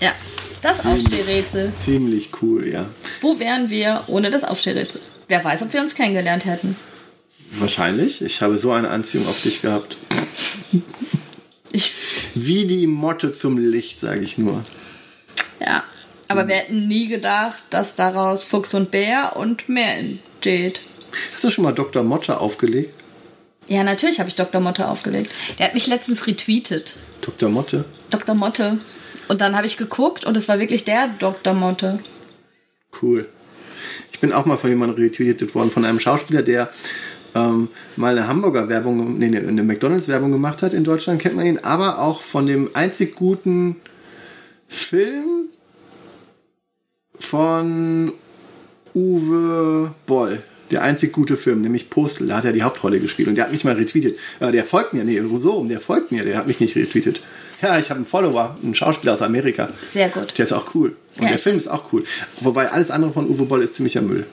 [0.00, 0.12] Ja,
[0.62, 1.72] das Aufstehrätsel.
[1.78, 2.86] Ziemlich cool, ja.
[3.20, 5.00] Wo wären wir ohne das Aufstehrätsel?
[5.28, 6.76] Wer weiß, ob wir uns kennengelernt hätten.
[7.52, 8.22] Wahrscheinlich.
[8.22, 9.96] Ich habe so eine Anziehung auf dich gehabt.
[11.72, 11.92] Ich,
[12.34, 14.64] Wie die Motte zum Licht, sage ich nur.
[15.60, 15.84] ja,
[16.28, 20.80] aber wir hätten nie gedacht, dass daraus Fuchs und Bär und mehr entsteht.
[21.34, 22.02] Hast du schon mal Dr.
[22.02, 22.94] Motte aufgelegt?
[23.66, 24.60] Ja, natürlich habe ich Dr.
[24.60, 25.30] Motte aufgelegt.
[25.58, 26.92] Der hat mich letztens retweetet.
[27.20, 27.48] Dr.
[27.50, 27.84] Motte?
[28.10, 28.34] Dr.
[28.34, 28.78] Motte.
[29.28, 31.54] Und dann habe ich geguckt und es war wirklich der Dr.
[31.54, 31.98] Motte.
[33.02, 33.28] Cool.
[34.12, 36.70] Ich bin auch mal von jemandem retweetet worden, von einem Schauspieler, der
[37.34, 41.58] ähm, mal eine Hamburger-Werbung, nee, eine- eine McDonalds-Werbung gemacht hat in Deutschland, kennt man ihn,
[41.58, 43.76] aber auch von dem einzig guten
[44.66, 45.48] Film
[47.18, 48.12] von
[48.94, 50.42] Uwe Boll.
[50.70, 52.26] Der einzig gute Film, nämlich Postel.
[52.26, 54.18] Da hat er die Hauptrolle gespielt und der hat mich mal retweetet.
[54.40, 57.20] Äh, der folgt mir, nee, so der folgt mir, der hat mich nicht retweetet.
[57.62, 59.68] Ja, ich habe einen Follower, einen Schauspieler aus Amerika.
[59.92, 60.36] Sehr gut.
[60.38, 60.96] Der ist auch cool.
[61.16, 62.04] Und Ja, der Film ist auch cool.
[62.40, 64.26] Wobei alles andere von Uwe Boll ist ziemlicher Müll.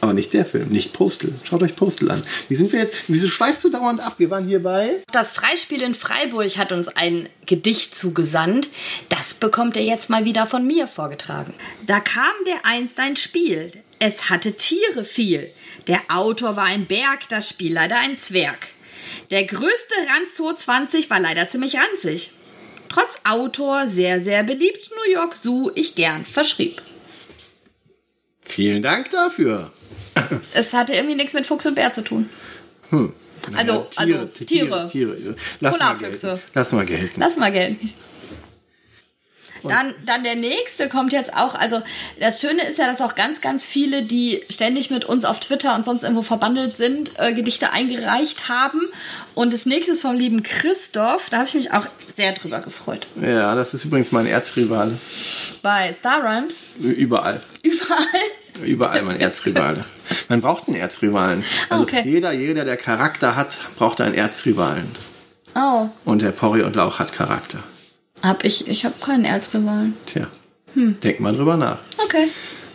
[0.00, 1.32] Aber nicht der Film, nicht Postel.
[1.44, 2.22] Schaut euch Postel an.
[2.50, 2.94] Wie sind wir jetzt?
[3.08, 4.16] Wieso schweißt du dauernd ab?
[4.18, 4.96] Wir waren hier bei.
[5.12, 8.68] Das Freispiel in Freiburg hat uns ein Gedicht zugesandt.
[9.08, 11.54] Das bekommt er jetzt mal wieder von mir vorgetragen.
[11.86, 13.72] Da kam der einst ein Spiel.
[13.98, 15.50] Es hatte Tiere viel.
[15.86, 18.68] Der Autor war ein Berg, das Spiel leider ein Zwerg.
[19.30, 22.32] Der größte Ranz 220 war leider ziemlich ranzig.
[22.88, 26.80] Trotz Autor sehr, sehr beliebt, New York Zoo ich gern verschrieb.
[28.42, 29.72] Vielen Dank dafür.
[30.52, 32.28] Es hatte irgendwie nichts mit Fuchs und Bär zu tun.
[33.56, 34.88] Also, Tiere, also Tiere, Tiere.
[34.88, 35.36] Tiere.
[35.60, 36.40] Lass mal gelten.
[36.54, 37.20] Lass mal gelten.
[37.20, 37.92] Lass mal gelten.
[39.68, 41.54] Dann, dann der nächste kommt jetzt auch.
[41.54, 41.82] Also
[42.20, 45.74] das Schöne ist ja, dass auch ganz, ganz viele, die ständig mit uns auf Twitter
[45.74, 48.80] und sonst irgendwo verbandelt sind, äh, Gedichte eingereicht haben.
[49.34, 51.30] Und das nächste ist vom lieben Christoph.
[51.30, 53.06] Da habe ich mich auch sehr drüber gefreut.
[53.20, 54.92] Ja, das ist übrigens mein Erzrivale.
[55.62, 56.62] Bei Star Rhymes.
[56.80, 57.40] Überall.
[57.62, 58.06] Überall.
[58.62, 59.84] Überall mein Erzrivale.
[60.28, 61.44] Man braucht einen Erzrivalen.
[61.68, 62.02] Ah, Also okay.
[62.04, 64.88] jeder, jeder, der Charakter hat, braucht einen Erzrivalen.
[65.56, 67.58] Oh, Und der Porri und Lauch hat Charakter.
[68.24, 68.66] Hab ich.
[68.68, 69.94] Ich habe keinen Erzrivalen.
[70.06, 70.26] Tja,
[70.74, 70.98] Hm.
[71.00, 71.78] denk mal drüber nach.
[72.04, 72.28] Okay.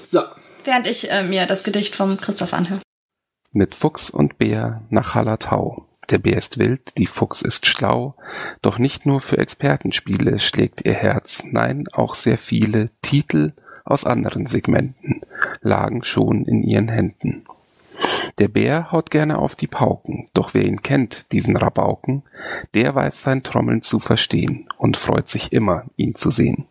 [0.10, 0.22] So.
[0.64, 2.80] Während ich äh, mir das Gedicht vom Christoph anhöre.
[3.52, 5.86] Mit Fuchs und Bär nach Hallertau.
[6.10, 8.16] Der Bär ist wild, die Fuchs ist schlau,
[8.62, 13.54] doch nicht nur für Expertenspiele schlägt ihr Herz, nein, auch sehr viele Titel
[13.86, 15.22] aus anderen Segmenten
[15.62, 17.46] lagen schon in ihren Händen.
[18.38, 22.24] Der Bär haut gerne auf die Pauken, doch wer ihn kennt, diesen Rabauken,
[22.74, 26.66] der weiß sein Trommeln zu verstehen und freut sich immer, ihn zu sehen.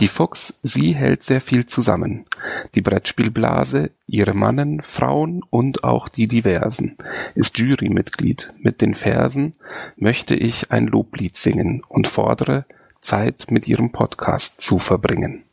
[0.00, 2.26] Die Fuchs, sie hält sehr viel zusammen.
[2.74, 6.96] Die Brettspielblase, ihre Mannen, Frauen und auch die Diversen,
[7.36, 8.52] ist Jurymitglied.
[8.58, 9.54] Mit den Versen
[9.96, 12.64] möchte ich ein Loblied singen und fordere,
[13.00, 15.44] Zeit mit ihrem Podcast zu verbringen.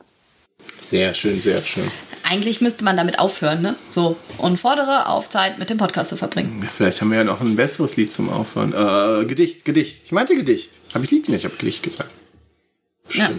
[0.66, 1.90] Sehr schön, sehr schön.
[2.32, 3.76] Eigentlich müsste man damit aufhören, ne?
[3.90, 4.16] So.
[4.38, 6.66] Und fordere auf Zeit mit dem Podcast zu verbringen.
[6.74, 8.72] Vielleicht haben wir ja noch ein besseres Lied zum Aufhören.
[8.72, 10.04] Äh, Gedicht, Gedicht.
[10.06, 10.80] Ich meinte Gedicht.
[10.94, 11.28] Habe ich Lied?
[11.28, 12.10] Nee, ich habe Gedicht gesagt.
[13.14, 13.32] Ja.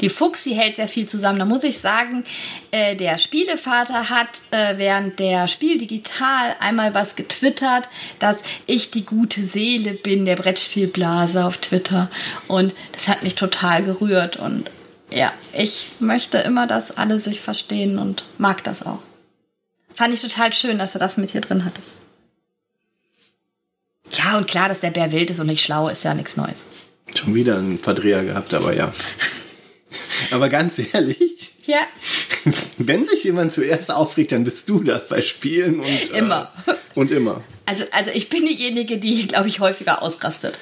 [0.00, 1.38] Die Fuchsi hält sehr viel zusammen.
[1.38, 2.24] Da muss ich sagen,
[2.72, 9.04] äh, der Spielevater hat äh, während der Spiel digital einmal was getwittert, dass ich die
[9.04, 12.10] gute Seele bin, der Brettspielblase auf Twitter.
[12.48, 14.36] Und das hat mich total gerührt.
[14.38, 14.68] Und
[15.14, 19.00] ja, ich möchte immer, dass alle sich verstehen und mag das auch.
[19.94, 21.96] Fand ich total schön, dass du das mit hier drin hattest.
[24.12, 26.68] Ja, und klar, dass der Bär wild ist und nicht schlau, ist ja nichts Neues.
[27.16, 28.92] Schon wieder einen Verdreher gehabt, aber ja.
[30.30, 31.80] aber ganz ehrlich, Ja,
[32.78, 36.52] wenn sich jemand zuerst aufregt, dann bist du das bei Spielen und äh, Immer.
[36.94, 37.42] Und immer.
[37.66, 40.58] Also, also ich bin diejenige, die, glaube ich, häufiger ausrastet.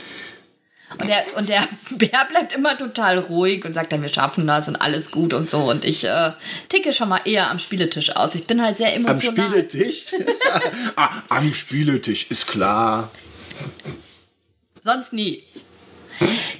[0.99, 4.69] Und der, und der Bär bleibt immer total ruhig und sagt dann, wir schaffen das
[4.69, 5.71] und alles gut und so.
[5.71, 6.33] Und ich äh,
[6.69, 8.35] ticke schon mal eher am Spieletisch aus.
[8.35, 9.49] Ich bin halt sehr Am emotional.
[9.49, 10.07] Spieletisch?
[10.97, 13.11] ah, am Spieletisch, ist klar.
[14.83, 15.45] Sonst nie.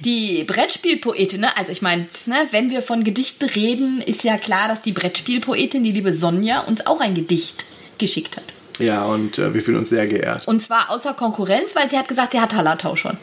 [0.01, 1.57] Die Brettspielpoetin, ne?
[1.57, 5.83] also ich meine, ne, wenn wir von Gedichten reden, ist ja klar, dass die Brettspielpoetin,
[5.83, 7.63] die liebe Sonja, uns auch ein Gedicht
[7.97, 8.43] geschickt hat.
[8.79, 10.47] Ja, und äh, wir fühlen uns sehr geehrt.
[10.47, 13.17] Und zwar außer Konkurrenz, weil sie hat gesagt, sie hat Hallertau schon.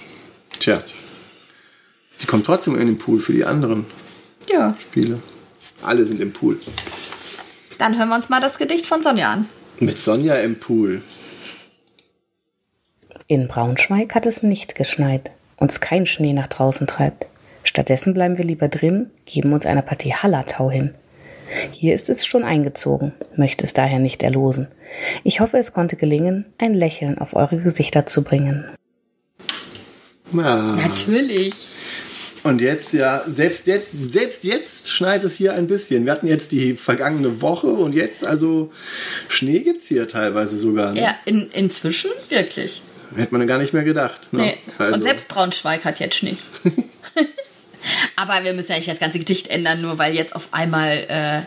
[0.61, 0.83] Tja.
[2.19, 3.87] Sie kommt trotzdem in den Pool für die anderen
[4.49, 4.77] Ja.
[4.81, 5.21] Spiele.
[5.83, 6.61] Alle sind im Pool.
[7.79, 9.49] Dann hören wir uns mal das Gedicht von Sonja an.
[9.79, 11.01] Mit Sonja im Pool.
[13.27, 17.27] In Braunschweig hat es nicht geschneit, uns kein Schnee nach draußen treibt.
[17.65, 20.95] Stattdessen bleiben wir lieber drin, geben uns einer Partie Hallertau hin.
[21.73, 24.69] Hier ist es schon eingezogen, möchte es daher nicht erlosen.
[25.25, 28.65] Ich hoffe, es konnte gelingen, ein Lächeln auf eure Gesichter zu bringen.
[30.35, 30.77] Ah.
[30.77, 31.55] Natürlich.
[32.43, 36.07] Und jetzt, ja, selbst jetzt, selbst jetzt schneit es hier ein bisschen.
[36.07, 38.73] Wir hatten jetzt die vergangene Woche und jetzt, also
[39.29, 40.93] Schnee gibt es hier teilweise sogar.
[40.93, 41.03] Ne?
[41.03, 42.81] Ja, in, inzwischen wirklich.
[43.15, 44.33] Hätte man gar nicht mehr gedacht.
[44.33, 44.43] Ne?
[44.43, 44.57] Nee.
[44.79, 46.37] Also, Und selbst Braunschweig hat jetzt Schnee.
[48.17, 51.43] Aber wir müssen ja nicht das ganze Gedicht ändern, nur weil jetzt auf einmal äh,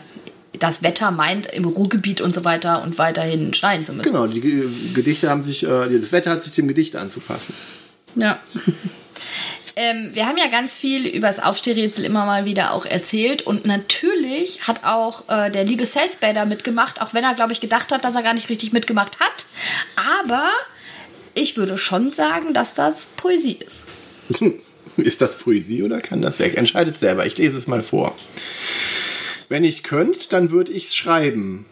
[0.58, 4.12] das Wetter meint, im Ruhrgebiet und so weiter und weiterhin schneien zu müssen.
[4.12, 7.54] Genau, die Ge- Gedichte haben sich, äh, das Wetter hat sich dem Gedicht anzupassen.
[8.16, 8.38] Ja.
[9.76, 13.66] ähm, wir haben ja ganz viel über das Aufstehrätsel immer mal wieder auch erzählt und
[13.66, 18.04] natürlich hat auch äh, der liebe Salesbader mitgemacht, auch wenn er, glaube ich, gedacht hat,
[18.04, 19.46] dass er gar nicht richtig mitgemacht hat.
[20.22, 20.50] Aber
[21.34, 23.88] ich würde schon sagen, dass das Poesie ist.
[24.96, 26.56] Ist das Poesie oder kann das weg?
[26.56, 27.26] Entscheidet selber.
[27.26, 28.16] Ich lese es mal vor.
[29.48, 31.66] Wenn ich könnt, dann würde ich's schreiben.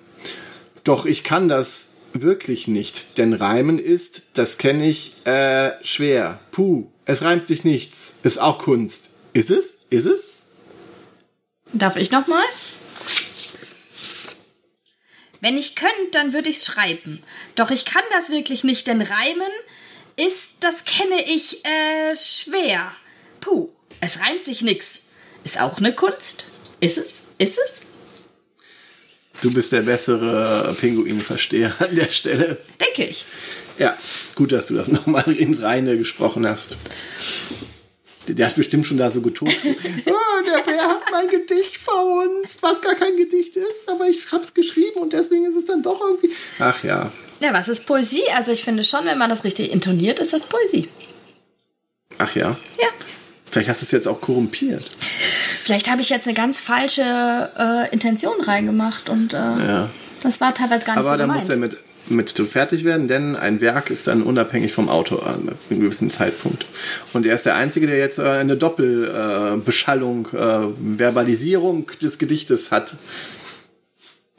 [0.83, 6.41] Doch ich kann das wirklich nicht, denn Reimen ist, das kenne ich, äh, schwer.
[6.51, 8.15] Puh, es reimt sich nichts.
[8.23, 9.11] Ist auch Kunst.
[9.33, 9.79] Ist es?
[9.91, 10.31] Ist es?
[11.73, 12.45] Darf ich noch mal?
[15.41, 17.23] Wenn ich könnte, dann würde ich's schreiben.
[17.57, 19.51] Doch ich kann das wirklich nicht, denn Reimen
[20.17, 22.93] ist, das kenne ich, äh, schwer.
[23.41, 23.71] Puh,
[24.01, 25.01] es reimt sich nix.
[25.43, 26.45] Ist auch eine Kunst?
[26.81, 27.27] Ist es?
[27.39, 27.82] Ist es?
[29.43, 32.59] Du bist der bessere Pinguinversteher an der Stelle.
[32.81, 33.27] Denke ich.
[33.77, 33.99] Ja,
[34.37, 36.77] gut, dass du das nochmal ins Reine gesprochen hast.
[38.29, 39.59] Der, hat bestimmt schon da so getobt.
[39.65, 44.55] oh, der Bär hat mein Gedicht verhunzt, was gar kein Gedicht ist, aber ich hab's
[44.55, 46.31] geschrieben und deswegen ist es dann doch irgendwie.
[46.61, 47.11] Ach ja.
[47.41, 48.23] Ja, was ist Poesie?
[48.37, 50.89] Also ich finde schon, wenn man das richtig intoniert, ist das Poesie.
[52.19, 52.57] Ach ja.
[52.79, 52.89] Ja.
[53.53, 54.83] Vielleicht hast du es jetzt auch korrumpiert.
[55.63, 59.91] Vielleicht habe ich jetzt eine ganz falsche äh, Intention reingemacht und äh, Ja.
[60.23, 61.41] das war teilweise gar nicht Aber so da gemeint.
[61.43, 61.77] muss er mit,
[62.09, 66.65] mit fertig werden, denn ein Werk ist dann unabhängig vom Autor an einem gewissen Zeitpunkt.
[67.13, 72.71] Und er ist der Einzige, der jetzt äh, eine Doppelbeschallung, äh, äh, Verbalisierung des Gedichtes
[72.71, 72.95] hat.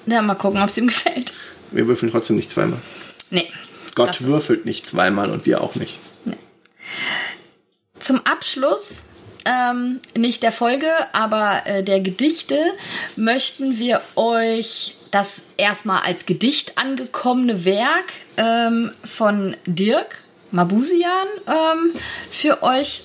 [0.07, 1.33] ja, mal gucken, ob es ihm gefällt.
[1.71, 2.79] Wir würfeln trotzdem nicht zweimal.
[3.29, 3.47] Nee.
[3.93, 5.99] Gott würfelt nicht zweimal und wir auch nicht.
[8.03, 9.01] Zum Abschluss,
[9.45, 12.59] ähm, nicht der Folge, aber äh, der Gedichte,
[13.15, 20.19] möchten wir euch das erstmal als Gedicht angekommene Werk ähm, von Dirk
[20.51, 21.93] Mabusian ähm,
[22.29, 23.03] für euch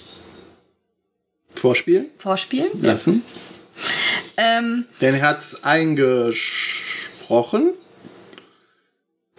[1.54, 2.82] Vorspielen vorspielen.
[2.82, 3.22] lassen.
[4.37, 7.70] Ähm, Denn er hat es eingesprochen.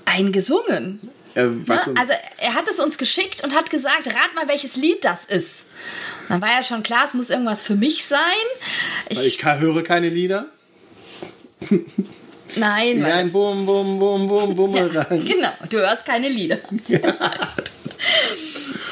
[0.06, 1.02] eingesungen.
[1.36, 1.68] Er Ne?
[1.68, 5.04] weiß uns, Also er hat es uns geschickt und hat gesagt, rat mal, welches Lied
[5.06, 5.65] das ist.
[6.24, 8.20] Und dann war ja schon klar, es muss irgendwas für mich sein.
[9.10, 10.46] Ich, ich ka- höre keine Lieder.
[12.56, 15.26] nein, Wie weil ein es- Bum, Bum, Bum, Bum, Bumerang.
[15.26, 16.58] genau, du hörst keine Lieder.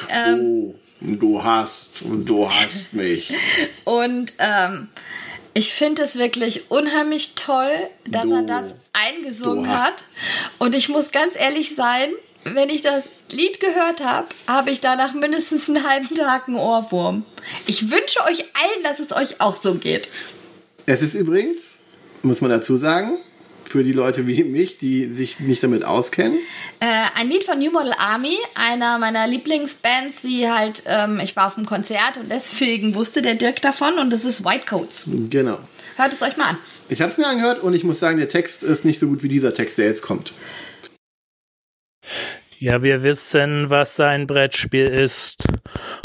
[0.10, 3.34] Ähm, Oh, du hast, du hast mich.
[3.84, 4.88] Und ähm,
[5.54, 7.72] ich finde es wirklich unheimlich toll,
[8.06, 10.06] dass Du- er das eingesungen hat.
[10.60, 12.10] Und ich muss ganz ehrlich sein,
[12.44, 17.26] wenn ich das Lied gehört habe, habe ich danach mindestens einen halben Tag einen Ohrwurm.
[17.66, 20.08] Ich wünsche euch allen, dass es euch auch so geht.
[20.86, 21.80] Es ist übrigens,
[22.24, 23.18] muss man dazu sagen,
[23.66, 26.38] für die Leute wie mich, die sich nicht damit auskennen,
[26.80, 31.48] Äh, ein Lied von New Model Army, einer meiner Lieblingsbands, die halt, ähm, ich war
[31.48, 35.06] auf einem Konzert und deswegen wusste der Dirk davon und das ist White Coats.
[35.30, 35.60] genau.
[35.98, 36.58] Hört es euch mal an.
[36.90, 39.22] Ich habe es mir angehört und ich muss sagen, der Text ist nicht so gut
[39.22, 40.32] wie dieser Text, der jetzt kommt.
[42.60, 45.44] Ja, wir wissen, was ein Brettspiel ist,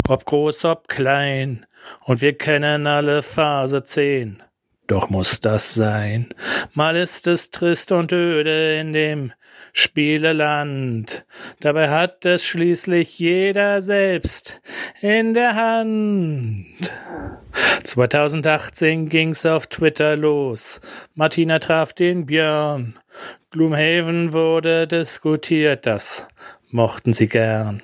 [0.07, 1.65] ob groß, ob klein,
[2.05, 4.43] und wir kennen alle Phase 10.
[4.87, 6.29] Doch muss das sein.
[6.73, 9.31] Mal ist es trist und öde in dem
[9.71, 11.25] Spieleland.
[11.61, 14.61] Dabei hat es schließlich jeder selbst
[15.01, 16.65] in der Hand.
[17.83, 20.81] 2018 ging's auf Twitter los.
[21.15, 22.99] Martina traf den Björn.
[23.51, 26.27] Gloomhaven wurde diskutiert, das
[26.69, 27.81] mochten sie gern.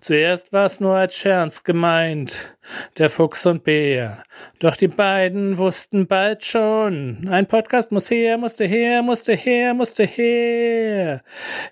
[0.00, 2.56] Zuerst war's nur als Scherz gemeint,
[2.96, 4.22] der Fuchs und Bär.
[4.60, 10.04] Doch die beiden wussten bald schon, ein Podcast muss her, musste her, musste her, musste
[10.04, 11.22] her.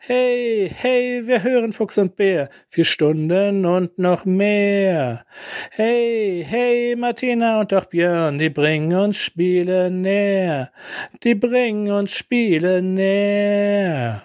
[0.00, 5.24] Hey, hey, wir hören Fuchs und Bär, vier Stunden und noch mehr.
[5.70, 10.70] Hey, hey, Martina und auch Björn, die bringen uns Spiele näher,
[11.22, 14.22] die bringen uns Spiele näher.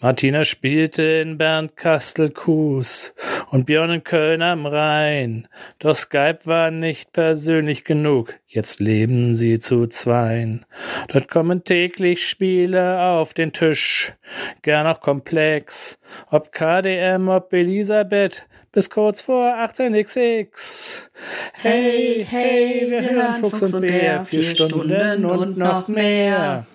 [0.00, 3.14] Martina spielte in Bernkastel-Kues
[3.50, 5.48] und Björn in Köln am Rhein.
[5.78, 10.66] Doch Skype war nicht persönlich genug, jetzt leben sie zu zweien.
[11.08, 14.14] Dort kommen täglich Spiele auf den Tisch,
[14.62, 15.98] gern auch komplex.
[16.30, 21.08] Ob KDM, ob Elisabeth, bis kurz vor 18xx.
[21.52, 26.66] Hey, hey, wir hören Fuchs und Bär, vier Stunden und noch mehr.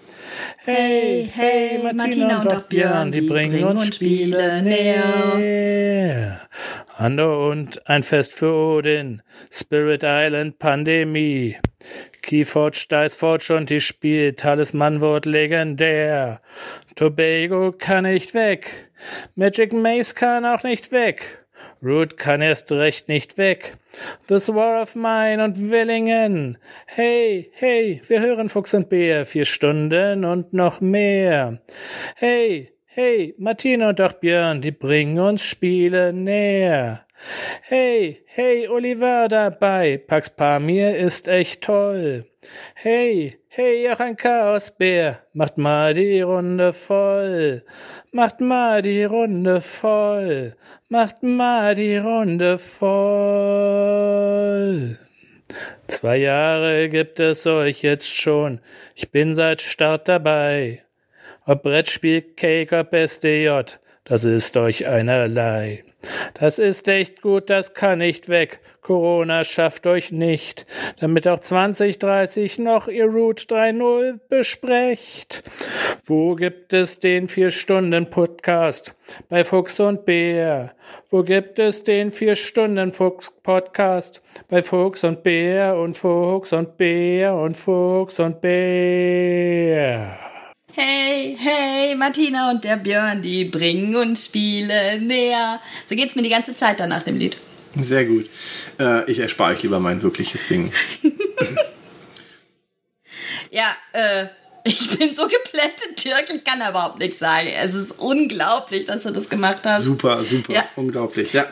[0.70, 6.42] Hey, hey, Martina und auch Björn, die bringen uns Spiele näher.
[6.98, 11.56] Ando und ein Fest für Odin, Spirit Island Pandemie.
[12.22, 16.42] Keyforge, Diceforge und die Spiel, Talisman wird legendär.
[16.98, 18.90] Tobago kann nicht weg,
[19.36, 21.46] Magic Maze kann auch nicht weg.
[21.82, 23.78] Root kann erst recht nicht weg.
[24.28, 26.58] This War of Mine und Willingen.
[26.86, 31.62] Hey, hey, wir hören Fuchs und Bär, vier Stunden und noch mehr.
[32.16, 37.06] Hey, hey, Martina und auch Björn, die bringen uns Spiele näher.
[37.64, 42.26] Hey, hey, Oliver dabei, Pax Pamir ist echt toll.
[42.76, 47.64] Hey, hey, auch ein Chaosbär, macht mal die Runde voll.
[48.12, 50.56] Macht mal die Runde voll.
[50.90, 53.98] Macht mal die Runde voll.
[55.88, 58.60] Zwei Jahre gibt es euch jetzt schon,
[58.94, 60.84] ich bin seit Start dabei.
[61.46, 63.62] Ob Brettspiel, Cake, ob SDJ,
[64.04, 65.84] das ist euch einerlei.
[66.36, 68.60] Das ist echt gut, das kann nicht weg.
[68.82, 70.66] Corona schafft euch nicht,
[71.00, 75.44] damit auch 2030 noch ihr Route 3.0 besprecht.
[76.06, 78.96] Wo gibt es den 4-Stunden-Podcast?
[79.28, 80.74] Bei Fuchs und Bär.
[81.10, 84.22] Wo gibt es den 4-Stunden-Podcast?
[84.48, 90.18] Bei Fuchs und Bär und Fuchs und Bär und Fuchs und Bär.
[90.80, 95.60] Hey, hey, Martina und der Björn, die bringen uns Spiele näher.
[95.88, 97.36] So geht's mir die ganze Zeit dann nach dem Lied.
[97.80, 98.30] Sehr gut.
[98.80, 100.72] Äh, ich erspare euch lieber mein wirkliches Singen.
[103.50, 104.26] Ja, äh,
[104.66, 107.48] ich bin so geplättet, Dirk, ich kann da überhaupt nichts sagen.
[107.48, 109.84] Es ist unglaublich, dass du das gemacht hast.
[109.86, 110.66] Super, super, Ja.
[110.76, 111.32] unglaublich.
[111.34, 111.46] Ja,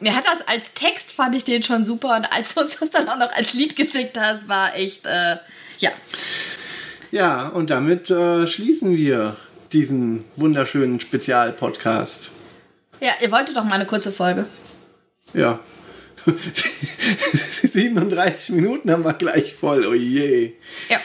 [0.00, 2.16] Mir hat das als Text, fand ich den schon super.
[2.16, 5.36] Und als du uns das dann auch noch als Lied geschickt hast, war echt, äh,
[5.78, 5.90] ja.
[7.10, 9.36] Ja und damit äh, schließen wir
[9.72, 12.30] diesen wunderschönen Spezialpodcast.
[13.00, 14.46] Ja, ihr wolltet doch mal eine kurze Folge.
[15.34, 15.60] Ja.
[16.26, 20.52] 37 Minuten haben wir gleich voll, oh je.
[20.88, 21.00] Ja.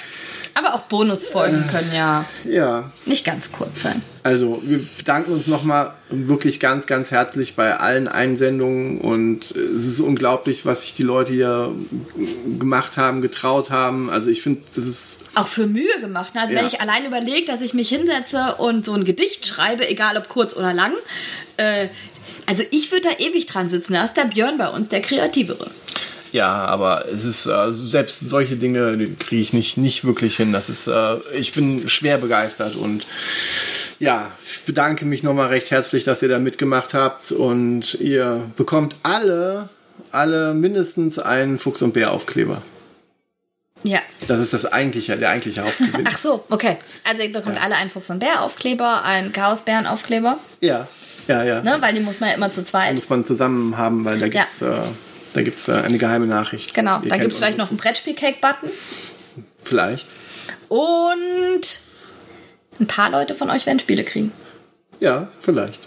[0.56, 4.02] Aber auch Bonusfolgen können ja Ja, nicht ganz kurz sein.
[4.22, 10.00] also wir bedanken uns nochmal wirklich ganz, ganz herzlich bei allen Einsendungen und es ist
[10.00, 11.72] unglaublich, was sich die Leute hier
[12.60, 14.10] gemacht haben, getraut haben.
[14.10, 16.36] Also ich finde, das ist Auch für Mühe gemacht.
[16.36, 16.42] Ne?
[16.42, 16.60] Also Ja.
[16.60, 20.30] wenn ich allein überlege, dass ich mich hinsetze und so ein Gedicht schreibe, egal ob
[20.30, 20.94] kurz oder lang,
[21.58, 21.88] äh,
[22.46, 23.94] also ich würde da ewig dran sitzen.
[23.94, 25.72] Da ist der Björn bei uns, der Kreativere.
[26.34, 30.52] Ja, aber es ist äh, selbst solche Dinge die kriege ich nicht, nicht wirklich hin.
[30.52, 33.06] Das ist, äh, ich bin schwer begeistert und
[34.00, 38.96] ja, ich bedanke mich nochmal recht herzlich, dass ihr da mitgemacht habt und ihr bekommt
[39.04, 39.70] alle,
[40.12, 42.64] alle mindestens einen Fuchs und Bär Aufkleber.
[43.84, 44.00] Ja.
[44.28, 46.06] Das ist das eigentliche, der eigentliche Hauptgewinn.
[46.12, 46.78] Ach so, okay.
[47.04, 50.88] Also ihr bekommt alle einen Fuchs- und Bär-Aufkleber, einen Chaosbären-Aufkleber, ja,
[51.28, 51.62] ja, ja.
[51.62, 51.78] ne?
[51.80, 52.96] weil die muss man ja immer zu Die zweit.
[52.96, 54.32] muss man zusammen haben, weil da Ja.
[54.42, 54.82] gibt's, äh,
[55.34, 56.74] da gibt's äh, eine geheime Nachricht.
[56.74, 58.70] Genau, Ihr kennt gibt es vielleicht noch einen Brettspiel-Cake-Button.
[59.64, 60.14] Vielleicht.
[60.70, 61.80] Und
[62.80, 64.32] ein paar Leute von euch werden Spiele kriegen.
[65.00, 65.80] Ja, vielleicht.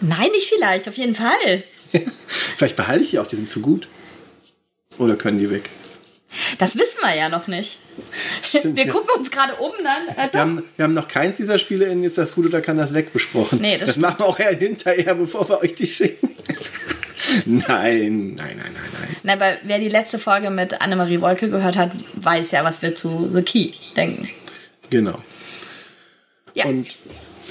[0.00, 1.64] Nein, nicht vielleicht, auf jeden Fall.
[2.56, 3.88] Vielleicht behalte ich die auch, die sind zu gut.
[4.98, 5.70] Oder können die weg?
[6.58, 7.78] Das wissen wir ja noch nicht.
[8.42, 8.92] Stimmt, wir ja.
[8.92, 10.08] gucken uns gerade um dann.
[10.08, 12.76] Äh, Wir haben, wir haben noch keins dieser Spiele in Ist das gut oder kann
[12.76, 13.60] das weg besprochen.
[13.60, 16.36] Nee, das das machen wir auch eher hinterher, bevor wir euch die schicken.
[17.46, 19.16] Nein, nein, nein, nein, nein.
[19.22, 22.94] Na, aber wer die letzte Folge mit Annemarie Wolke gehört hat, weiß ja, was wir
[22.94, 24.28] zu The Key denken.
[24.90, 25.18] Genau.
[26.54, 26.66] Ja.
[26.66, 26.86] Und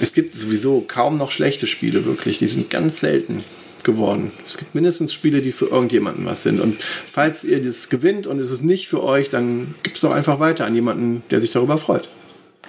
[0.00, 2.38] es gibt sowieso kaum noch schlechte Spiele, wirklich.
[2.38, 3.44] Die sind ganz selten
[3.84, 4.32] geworden.
[4.44, 6.60] Es gibt mindestens Spiele, die für irgendjemanden was sind.
[6.60, 10.10] Und falls ihr das gewinnt und es ist nicht für euch, dann gibt es doch
[10.10, 12.08] einfach weiter an jemanden, der sich darüber freut.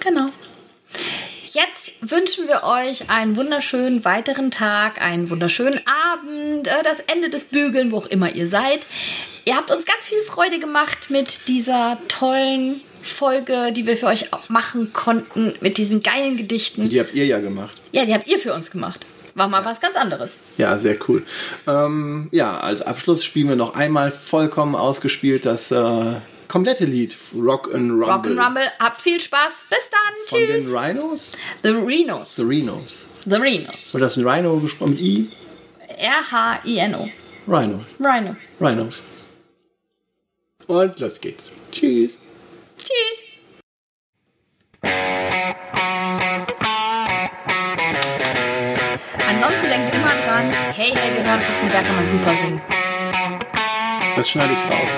[0.00, 0.27] Genau.
[2.10, 7.92] Wünschen wir euch einen wunderschönen weiteren Tag, einen wunderschönen Abend, äh, das Ende des Bügeln,
[7.92, 8.86] wo auch immer ihr seid.
[9.44, 14.32] Ihr habt uns ganz viel Freude gemacht mit dieser tollen Folge, die wir für euch
[14.32, 16.88] auch machen konnten, mit diesen geilen Gedichten.
[16.88, 17.76] Die habt ihr ja gemacht.
[17.92, 19.04] Ja, die habt ihr für uns gemacht.
[19.34, 20.38] War mal was ganz anderes.
[20.56, 21.24] Ja, sehr cool.
[21.66, 26.14] Ähm, ja, als Abschluss spielen wir noch einmal vollkommen ausgespielt das äh,
[26.48, 28.32] komplette Lied Rock and Rumble.
[28.32, 29.66] Rock'n'Rumble, habt viel Spaß.
[29.70, 30.14] Bis dann.
[30.26, 30.72] Von den Tschüss.
[30.74, 31.30] Rhinos?
[31.62, 32.36] The Rhinos.
[32.36, 33.06] The Rhinos.
[33.24, 33.94] The Rhinos.
[33.94, 35.28] Wird das ein Rhino gesprochen mit I?
[35.98, 37.08] R-H-I-N-O.
[37.46, 37.84] Rhino.
[38.00, 38.36] Rhino.
[38.60, 39.02] Rhinos.
[40.66, 41.52] Und los geht's.
[41.72, 42.18] Tschüss.
[42.78, 43.24] Tschüss.
[49.28, 52.60] Ansonsten denkt immer dran, hey, hey, wir hören Fuchs und Berg kann man super singen.
[54.16, 54.90] Das schneide ich raus.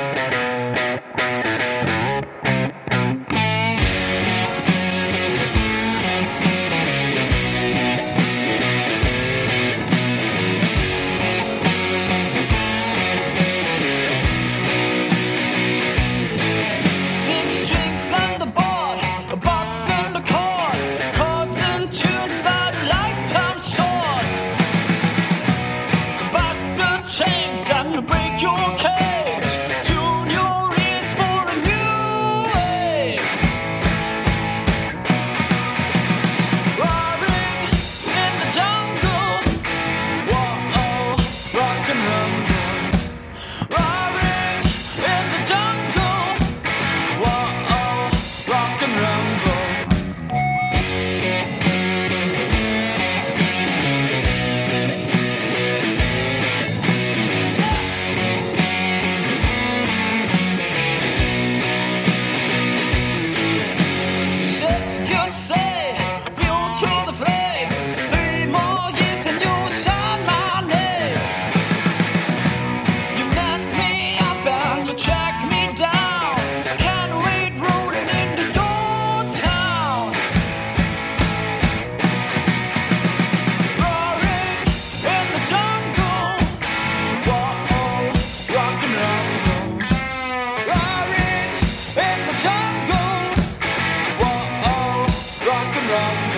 [95.91, 96.30] from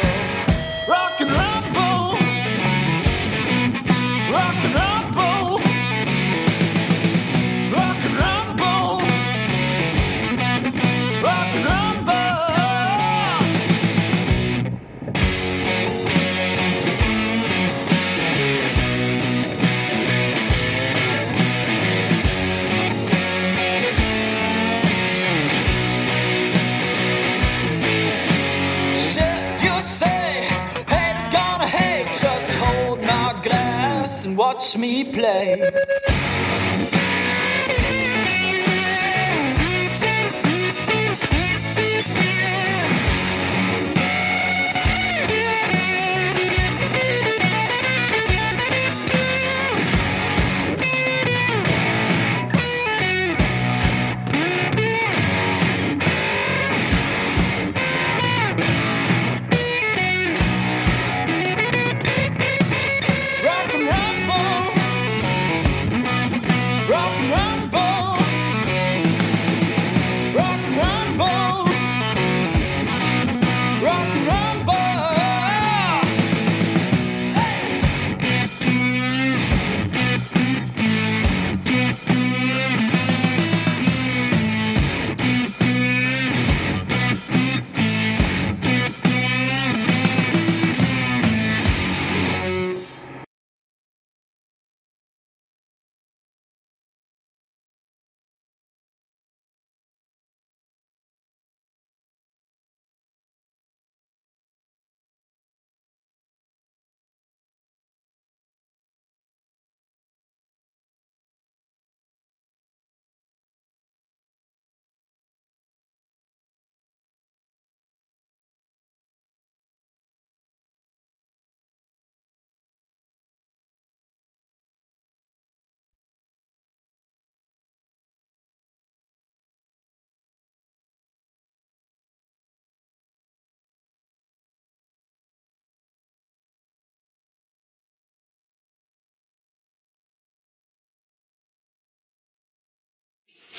[34.77, 35.71] me play.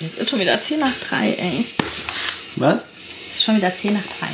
[0.04, 1.66] Jetzt ist schon wieder 10 nach 3, ey.
[2.58, 2.82] Was?
[3.32, 4.28] Es ist schon wieder 10 nach 3.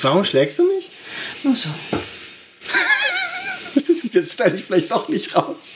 [0.00, 0.90] Warum schlägst du mich?
[1.42, 1.68] Nur so.
[4.10, 5.72] Das schneide ich vielleicht doch nicht raus.